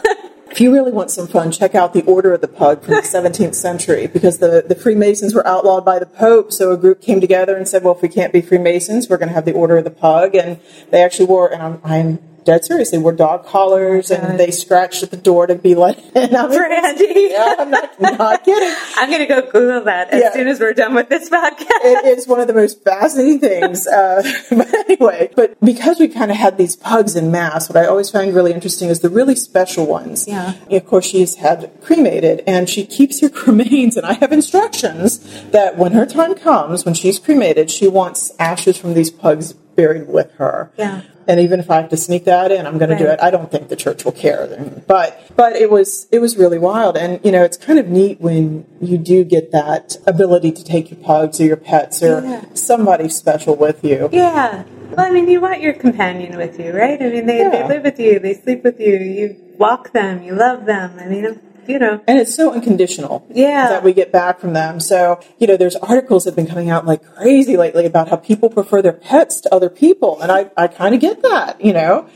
If 0.53 0.61
you 0.61 0.71
really 0.71 0.91
want 0.91 1.09
some 1.09 1.25
fun, 1.25 1.51
check 1.51 1.73
out 1.73 1.93
the 1.93 2.03
Order 2.03 2.31
of 2.35 2.41
the 2.41 2.47
Pug 2.47 2.83
from 2.83 2.93
the 2.93 3.01
17th 3.01 3.55
century 3.55 4.05
because 4.05 4.37
the, 4.37 4.63
the 4.63 4.75
Freemasons 4.75 5.33
were 5.33 5.45
outlawed 5.47 5.83
by 5.83 5.97
the 5.97 6.05
Pope. 6.05 6.51
So 6.51 6.71
a 6.71 6.77
group 6.77 7.01
came 7.01 7.19
together 7.19 7.55
and 7.57 7.67
said, 7.67 7.83
well, 7.83 7.95
if 7.95 8.03
we 8.03 8.07
can't 8.07 8.31
be 8.31 8.39
Freemasons, 8.39 9.09
we're 9.09 9.17
going 9.17 9.29
to 9.29 9.33
have 9.33 9.45
the 9.45 9.53
Order 9.53 9.77
of 9.77 9.83
the 9.83 9.89
Pug. 9.89 10.35
And 10.35 10.59
they 10.91 11.01
actually 11.01 11.25
wore, 11.25 11.51
and 11.51 11.59
I'm, 11.59 11.81
I'm 11.83 12.32
dead 12.45 12.65
serious, 12.65 12.91
they 12.91 12.97
wore 12.97 13.11
dog 13.13 13.45
collars 13.45 14.11
and 14.11 14.39
they 14.39 14.51
scratched 14.51 15.03
at 15.03 15.11
the 15.11 15.17
door 15.17 15.47
to 15.47 15.55
be 15.55 15.75
like, 15.75 15.97
in. 16.15 16.35
I 16.35 16.47
mean, 16.47 16.57
Brandy. 16.57 17.27
Yeah, 17.31 17.55
I'm 17.59 17.69
not, 17.71 17.99
not 18.01 18.43
kidding. 18.43 18.75
I'm 18.97 19.09
going 19.09 19.21
to 19.21 19.25
go 19.27 19.41
Google 19.41 19.81
that 19.85 20.09
as 20.11 20.21
Yeah. 20.21 20.33
soon 20.33 20.47
as 20.47 20.59
we're 20.59 20.73
done 20.73 20.93
with 20.95 21.09
this 21.09 21.29
podcast. 21.29 21.65
it 21.83 22.05
is 22.17 22.27
one 22.27 22.39
of 22.39 22.47
the 22.47 22.53
most 22.53 22.83
fascinating 22.83 23.39
things. 23.39 23.87
Uh, 23.87 24.21
but 24.49 24.73
anyway, 24.73 25.29
but 25.35 25.59
because 25.61 25.99
we 25.99 26.07
kind 26.07 26.31
of 26.31 26.37
had 26.37 26.57
these 26.57 26.75
pugs 26.75 27.15
in 27.15 27.31
mass, 27.31 27.69
what 27.69 27.77
I 27.77 27.85
always 27.85 28.09
find 28.09 28.33
really 28.33 28.53
interesting 28.53 28.89
is 28.89 28.99
the 28.99 29.09
really 29.09 29.35
special 29.35 29.85
ones. 29.85 30.27
Yeah. 30.27 30.53
Of 30.69 30.85
course, 30.85 31.05
she's 31.05 31.35
had 31.35 31.71
cremated 31.81 32.43
and 32.47 32.69
she 32.69 32.85
keeps 32.85 33.21
her 33.21 33.29
cremains. 33.43 33.97
And 33.97 34.05
I 34.05 34.13
have 34.13 34.31
instructions 34.31 35.19
that 35.51 35.77
when 35.77 35.91
her 35.93 36.05
time 36.05 36.35
comes, 36.35 36.85
when 36.85 36.93
she's 36.93 37.19
cremated, 37.19 37.69
she 37.71 37.87
wants 37.87 38.31
ashes 38.39 38.77
from 38.77 38.93
these 38.93 39.09
pugs 39.11 39.53
buried 39.53 40.07
with 40.07 40.31
her. 40.33 40.71
Yeah. 40.77 41.01
And 41.27 41.39
even 41.39 41.59
if 41.59 41.69
I 41.69 41.77
have 41.81 41.89
to 41.89 41.97
sneak 41.97 42.25
that 42.25 42.51
in, 42.51 42.65
I'm 42.65 42.77
going 42.77 42.89
to 42.89 42.97
do 42.97 43.05
it. 43.07 43.19
I 43.21 43.29
don't 43.31 43.51
think 43.51 43.69
the 43.69 43.75
church 43.75 44.03
will 44.05 44.11
care. 44.11 44.47
But 44.87 45.31
but 45.35 45.55
it 45.55 45.69
was 45.71 46.07
it 46.11 46.19
was 46.19 46.37
really 46.37 46.59
wild, 46.59 46.97
and 46.97 47.19
you 47.23 47.31
know 47.31 47.43
it's 47.43 47.57
kind 47.57 47.79
of 47.79 47.87
neat 47.87 48.19
when 48.21 48.65
you 48.81 48.97
do 48.97 49.23
get 49.23 49.51
that 49.51 49.97
ability 50.05 50.51
to 50.51 50.63
take 50.63 50.91
your 50.91 50.99
pugs 50.99 51.39
or 51.39 51.45
your 51.45 51.57
pets 51.57 52.01
or 52.03 52.21
Yeah. 52.21 52.45
somebody 52.53 53.09
special 53.09 53.55
with 53.55 53.83
you. 53.83 54.09
Yeah. 54.11 54.63
Well, 54.95 55.05
I 55.07 55.09
mean, 55.09 55.27
you 55.27 55.41
want 55.41 55.59
your 55.61 55.73
companion 55.73 56.37
with 56.37 56.59
you, 56.59 56.71
right? 56.71 57.01
I 57.01 57.09
mean, 57.09 57.25
they, 57.25 57.39
Yeah. 57.39 57.49
they 57.49 57.67
live 57.67 57.83
with 57.83 57.99
you, 57.99 58.19
they 58.19 58.35
sleep 58.35 58.63
with 58.63 58.79
you, 58.79 58.93
you 58.99 59.35
walk 59.57 59.91
them, 59.91 60.21
you 60.21 60.35
love 60.35 60.65
them. 60.65 60.91
I 60.99 61.05
mean, 61.07 61.39
you 61.67 61.79
know. 61.79 62.01
And 62.07 62.19
it's 62.19 62.35
so 62.35 62.53
unconditional 62.53 63.25
Yeah. 63.29 63.69
that 63.69 63.83
we 63.83 63.93
get 63.93 64.11
back 64.11 64.39
from 64.39 64.53
them. 64.53 64.79
So, 64.79 65.19
you 65.39 65.47
know, 65.47 65.57
there's 65.57 65.75
articles 65.77 66.23
that 66.23 66.31
have 66.31 66.35
been 66.35 66.47
coming 66.47 66.69
out 66.69 66.85
like 66.85 67.03
crazy 67.15 67.57
lately 67.57 67.85
about 67.85 68.09
how 68.09 68.17
people 68.17 68.49
prefer 68.49 68.81
their 68.81 68.93
pets 68.93 69.41
to 69.41 69.53
other 69.53 69.69
people. 69.69 70.21
And 70.21 70.31
I, 70.31 70.49
I 70.57 70.67
kind 70.67 70.93
of 70.95 71.01
get 71.01 71.21
that, 71.23 71.63
you 71.63 71.73
know. 71.73 72.07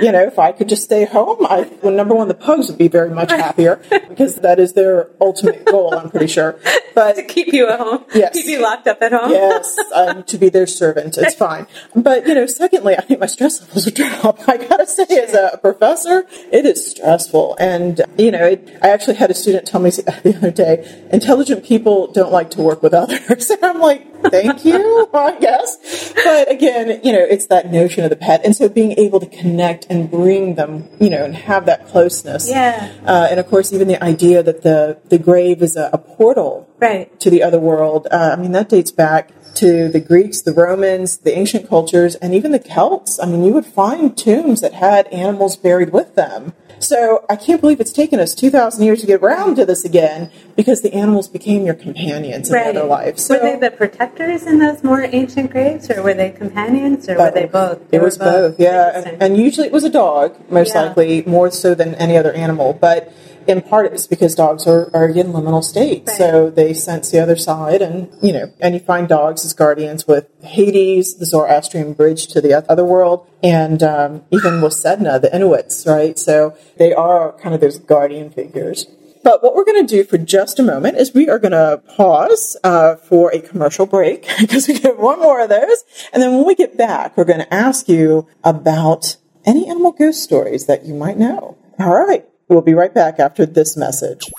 You 0.00 0.12
know, 0.12 0.22
if 0.22 0.38
I 0.38 0.52
could 0.52 0.68
just 0.68 0.82
stay 0.84 1.04
home, 1.04 1.44
I, 1.48 1.68
well, 1.82 1.92
number 1.92 2.14
one, 2.14 2.28
the 2.28 2.34
pugs 2.34 2.68
would 2.68 2.78
be 2.78 2.88
very 2.88 3.10
much 3.10 3.30
happier 3.30 3.76
because 4.08 4.36
that 4.36 4.58
is 4.58 4.72
their 4.74 5.10
ultimate 5.20 5.64
goal, 5.64 5.94
I'm 5.94 6.10
pretty 6.10 6.26
sure. 6.28 6.58
But 6.94 7.16
To 7.16 7.22
keep 7.22 7.52
you 7.52 7.68
at 7.68 7.78
home, 7.80 8.04
Yes. 8.14 8.34
keep 8.34 8.46
you 8.46 8.60
locked 8.60 8.86
up 8.86 9.00
at 9.02 9.12
home. 9.12 9.30
yes, 9.30 9.76
um, 9.94 10.22
to 10.24 10.38
be 10.38 10.48
their 10.48 10.66
servant. 10.66 11.16
It's 11.18 11.34
fine. 11.46 11.66
But, 11.94 12.26
you 12.26 12.34
know, 12.34 12.46
secondly, 12.46 12.96
I 12.96 13.00
think 13.02 13.20
my 13.20 13.26
stress 13.26 13.60
levels 13.60 13.84
would 13.86 13.94
drop. 13.94 14.38
I 14.48 14.56
gotta 14.56 14.86
say, 14.86 15.04
as 15.08 15.34
a 15.34 15.58
professor, 15.58 16.26
it 16.52 16.64
is 16.66 16.90
stressful. 16.90 17.56
And, 17.58 18.00
you 18.16 18.30
know, 18.30 18.44
it, 18.46 18.78
I 18.82 18.88
actually 18.90 19.14
had 19.16 19.30
a 19.30 19.34
student 19.34 19.66
tell 19.66 19.80
me 19.80 19.90
the 19.90 20.34
other 20.36 20.50
day, 20.50 21.06
intelligent 21.12 21.64
people 21.64 22.08
don't 22.12 22.32
like 22.32 22.50
to 22.52 22.62
work 22.62 22.82
with 22.82 22.94
others. 22.94 23.50
And 23.50 23.64
I'm 23.64 23.78
like, 23.80 24.17
thank 24.24 24.64
you, 24.64 25.08
I 25.14 25.38
guess. 25.38 26.12
But 26.14 26.50
again, 26.50 27.00
you 27.02 27.12
know, 27.12 27.20
it's 27.24 27.46
that 27.46 27.70
notion 27.70 28.04
of 28.04 28.10
the 28.10 28.16
pet. 28.16 28.44
And 28.44 28.54
so 28.54 28.68
being 28.68 28.92
able 28.98 29.20
to 29.20 29.26
connect 29.26 29.86
and 29.88 30.10
bring 30.10 30.54
them, 30.56 30.88
you 31.00 31.10
know, 31.10 31.24
and 31.24 31.34
have 31.34 31.66
that 31.66 31.86
closeness. 31.88 32.48
Yeah. 32.48 32.92
Uh, 33.06 33.28
and 33.30 33.40
of 33.40 33.46
course, 33.46 33.72
even 33.72 33.88
the 33.88 34.02
idea 34.02 34.42
that 34.42 34.62
the, 34.62 34.98
the 35.08 35.18
grave 35.18 35.62
is 35.62 35.76
a, 35.76 35.90
a 35.92 35.98
portal 35.98 36.68
Right. 36.80 37.18
to 37.20 37.28
the 37.30 37.42
other 37.42 37.58
world. 37.58 38.06
Uh, 38.10 38.36
I 38.36 38.40
mean, 38.40 38.52
that 38.52 38.68
dates 38.68 38.92
back 38.92 39.30
to 39.58 39.88
the 39.88 40.00
Greeks, 40.00 40.40
the 40.42 40.52
Romans, 40.52 41.18
the 41.18 41.36
ancient 41.36 41.68
cultures, 41.68 42.14
and 42.16 42.34
even 42.34 42.52
the 42.52 42.58
Celts. 42.58 43.18
I 43.20 43.26
mean, 43.26 43.44
you 43.44 43.52
would 43.52 43.66
find 43.66 44.16
tombs 44.16 44.60
that 44.60 44.74
had 44.74 45.06
animals 45.08 45.56
buried 45.56 45.90
with 45.92 46.14
them. 46.14 46.52
So 46.80 47.24
I 47.28 47.34
can't 47.34 47.60
believe 47.60 47.80
it's 47.80 47.92
taken 47.92 48.20
us 48.20 48.34
2,000 48.36 48.84
years 48.84 49.00
to 49.00 49.06
get 49.08 49.20
around 49.20 49.56
to 49.56 49.66
this 49.66 49.84
again 49.84 50.30
because 50.54 50.80
the 50.82 50.94
animals 50.94 51.26
became 51.26 51.66
your 51.66 51.74
companions 51.74 52.48
in 52.50 52.54
Right. 52.54 52.76
other 52.76 52.86
life. 52.86 53.18
So 53.18 53.34
were 53.34 53.40
they 53.40 53.56
the 53.56 53.72
protectors 53.72 54.44
in 54.46 54.60
those 54.60 54.84
more 54.84 55.02
ancient 55.02 55.50
graves, 55.50 55.90
or 55.90 56.02
were 56.02 56.14
they 56.14 56.30
companions, 56.30 57.08
or 57.08 57.16
were 57.18 57.32
they 57.32 57.46
both? 57.46 57.90
They 57.90 57.96
It 57.96 58.02
was 58.02 58.16
both, 58.16 58.60
yeah. 58.60 59.02
And, 59.02 59.20
and 59.20 59.36
usually 59.36 59.66
it 59.66 59.72
was 59.72 59.82
a 59.82 59.90
dog, 59.90 60.36
most 60.50 60.74
Yeah. 60.74 60.82
likely, 60.82 61.24
more 61.26 61.50
so 61.50 61.74
than 61.74 61.96
any 61.96 62.16
other 62.16 62.32
animal. 62.32 62.74
But 62.80 63.12
in 63.48 63.62
part 63.62 63.92
it's 63.92 64.06
because 64.06 64.34
dogs 64.34 64.66
are, 64.66 64.90
are 64.94 65.08
in 65.08 65.28
liminal 65.28 65.64
states. 65.64 66.08
Right. 66.10 66.18
So 66.18 66.50
they 66.50 66.74
sense 66.74 67.10
the 67.10 67.18
other 67.18 67.36
side 67.36 67.80
and, 67.80 68.08
you 68.22 68.32
know, 68.32 68.52
and 68.60 68.74
you 68.74 68.80
find 68.80 69.08
dogs 69.08 69.44
as 69.44 69.54
guardians 69.54 70.06
with 70.06 70.28
Hades, 70.42 71.16
the 71.16 71.26
Zoroastrian 71.26 71.94
bridge 71.94 72.26
to 72.28 72.40
the 72.40 72.70
other 72.70 72.84
world, 72.84 73.26
and 73.42 73.82
um, 73.82 74.24
even 74.30 74.60
with 74.60 74.74
Sedna, 74.74 75.20
the 75.20 75.34
Inuits, 75.34 75.86
right? 75.86 76.18
So 76.18 76.56
they 76.76 76.92
are 76.92 77.32
kind 77.38 77.54
of 77.54 77.60
those 77.60 77.78
guardian 77.78 78.30
figures. 78.30 78.86
But 79.24 79.42
what 79.42 79.54
we're 79.54 79.64
going 79.64 79.84
to 79.86 79.96
do 79.96 80.04
for 80.04 80.18
just 80.18 80.58
a 80.58 80.62
moment 80.62 80.96
is 80.96 81.12
we 81.12 81.28
are 81.28 81.38
going 81.38 81.52
to 81.52 81.82
pause 81.96 82.56
uh, 82.62 82.96
for 82.96 83.32
a 83.34 83.40
commercial 83.40 83.86
break 83.86 84.28
because 84.40 84.68
we 84.68 84.78
get 84.78 84.98
one 84.98 85.20
more 85.20 85.40
of 85.40 85.48
those. 85.48 85.84
And 86.12 86.22
then 86.22 86.34
when 86.34 86.46
we 86.46 86.54
get 86.54 86.76
back, 86.76 87.16
we're 87.16 87.24
going 87.24 87.40
to 87.40 87.54
ask 87.54 87.88
you 87.88 88.28
about 88.44 89.16
any 89.44 89.68
animal 89.68 89.92
ghost 89.92 90.22
stories 90.22 90.66
that 90.66 90.84
you 90.84 90.94
might 90.94 91.18
know. 91.18 91.56
All 91.78 91.94
right. 91.94 92.26
We'll 92.48 92.62
be 92.62 92.74
right 92.74 92.92
back 92.92 93.18
after 93.20 93.44
this 93.44 93.76
message. 93.76 94.30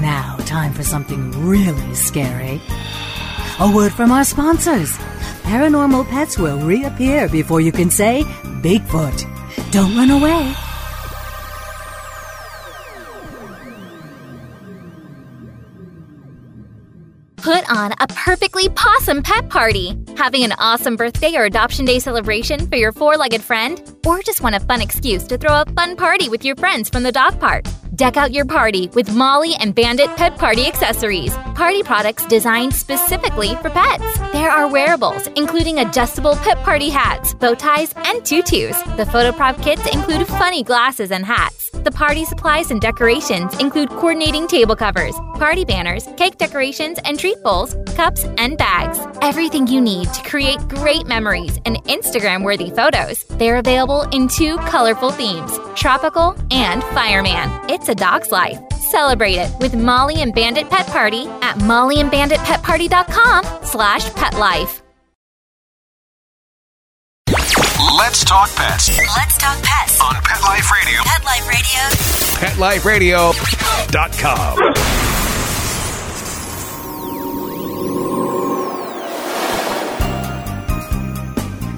Now, 0.00 0.36
time 0.46 0.72
for 0.72 0.84
something 0.84 1.30
really 1.46 1.94
scary. 1.94 2.60
A 3.58 3.72
word 3.74 3.92
from 3.92 4.12
our 4.12 4.24
sponsors. 4.24 4.92
Paranormal 5.42 6.08
pets 6.08 6.38
will 6.38 6.58
reappear 6.58 7.28
before 7.28 7.60
you 7.60 7.72
can 7.72 7.90
say 7.90 8.22
Bigfoot. 8.62 9.24
Don't 9.72 9.96
run 9.96 10.10
away. 10.10 10.54
Perfectly 18.56 18.68
possum 18.74 19.22
pet 19.22 19.48
party. 19.50 19.96
Having 20.16 20.44
an 20.44 20.52
awesome 20.58 20.96
birthday 20.96 21.34
or 21.36 21.44
adoption 21.44 21.84
day 21.84 21.98
celebration 21.98 22.66
for 22.68 22.76
your 22.76 22.92
four 22.92 23.16
legged 23.16 23.42
friend? 23.42 23.80
Or 24.06 24.22
just 24.22 24.42
want 24.42 24.54
a 24.54 24.60
fun 24.60 24.80
excuse 24.80 25.24
to 25.24 25.38
throw 25.38 25.60
a 25.60 25.66
fun 25.72 25.96
party 25.96 26.28
with 26.28 26.44
your 26.44 26.56
friends 26.56 26.88
from 26.88 27.02
the 27.02 27.12
dog 27.12 27.38
park? 27.38 27.66
Deck 27.96 28.18
out 28.18 28.30
your 28.30 28.44
party 28.44 28.88
with 28.88 29.14
Molly 29.14 29.54
and 29.58 29.74
Bandit 29.74 30.14
Pet 30.16 30.36
Party 30.36 30.66
accessories. 30.66 31.34
Party 31.54 31.82
products 31.82 32.26
designed 32.26 32.74
specifically 32.74 33.54
for 33.56 33.70
pets. 33.70 34.18
There 34.34 34.50
are 34.50 34.70
wearables, 34.70 35.26
including 35.28 35.78
adjustable 35.78 36.36
pet 36.36 36.58
party 36.58 36.90
hats, 36.90 37.32
bow 37.32 37.54
ties, 37.54 37.94
and 37.96 38.22
tutus. 38.22 38.78
The 38.98 39.06
photo 39.06 39.32
prop 39.32 39.62
kits 39.62 39.86
include 39.94 40.26
funny 40.26 40.62
glasses 40.62 41.10
and 41.10 41.24
hats. 41.24 41.70
The 41.70 41.90
party 41.90 42.26
supplies 42.26 42.70
and 42.70 42.82
decorations 42.82 43.58
include 43.60 43.88
coordinating 43.88 44.46
table 44.46 44.76
covers, 44.76 45.14
party 45.36 45.64
banners, 45.64 46.06
cake 46.18 46.36
decorations, 46.36 46.98
and 47.04 47.18
treat 47.18 47.42
bowls, 47.42 47.76
cups, 47.94 48.24
and 48.36 48.58
bags. 48.58 48.98
Everything 49.22 49.66
you 49.68 49.80
need 49.80 50.12
to 50.12 50.22
create 50.28 50.58
great 50.68 51.06
memories 51.06 51.58
and 51.64 51.76
Instagram 51.84 52.44
worthy 52.44 52.70
photos. 52.70 53.24
They're 53.38 53.56
available 53.56 54.02
in 54.12 54.28
two 54.28 54.58
colorful 54.58 55.12
themes 55.12 55.58
tropical 55.76 56.34
and 56.50 56.82
fireman. 56.94 57.50
It's 57.70 57.85
a 57.88 57.94
dog's 57.94 58.30
life. 58.32 58.58
Celebrate 58.74 59.36
it 59.36 59.50
with 59.60 59.74
Molly 59.74 60.22
and 60.22 60.34
Bandit 60.34 60.68
Pet 60.70 60.86
Party 60.86 61.26
at 61.42 61.56
mollyandbanditpetparty.com 61.56 63.44
slash 63.64 64.08
petlife. 64.10 64.82
Let's 67.98 68.24
talk 68.24 68.54
pets 68.54 68.88
Let's 69.16 69.36
talk 69.38 69.56
pets. 69.62 70.00
on 70.00 70.14
Pet 70.22 70.42
Life 70.42 70.70
Radio. 70.70 71.00
Pet 71.04 72.58
Life 72.58 72.84
Radio. 72.84 73.32
PetLifeRadio.com. 73.32 74.56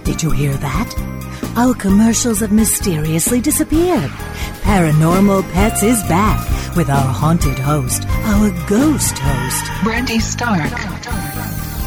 Did 0.04 0.22
you 0.22 0.30
hear 0.30 0.54
that? 0.54 1.17
Our 1.58 1.74
commercials 1.74 2.38
have 2.38 2.52
mysteriously 2.52 3.40
disappeared. 3.40 4.12
Paranormal 4.62 5.42
Pets 5.52 5.82
is 5.82 6.00
back 6.04 6.38
with 6.76 6.88
our 6.88 7.12
haunted 7.12 7.58
host, 7.58 8.04
our 8.06 8.50
ghost 8.68 9.18
host, 9.18 9.82
Brandy 9.82 10.20
Stark. 10.20 10.70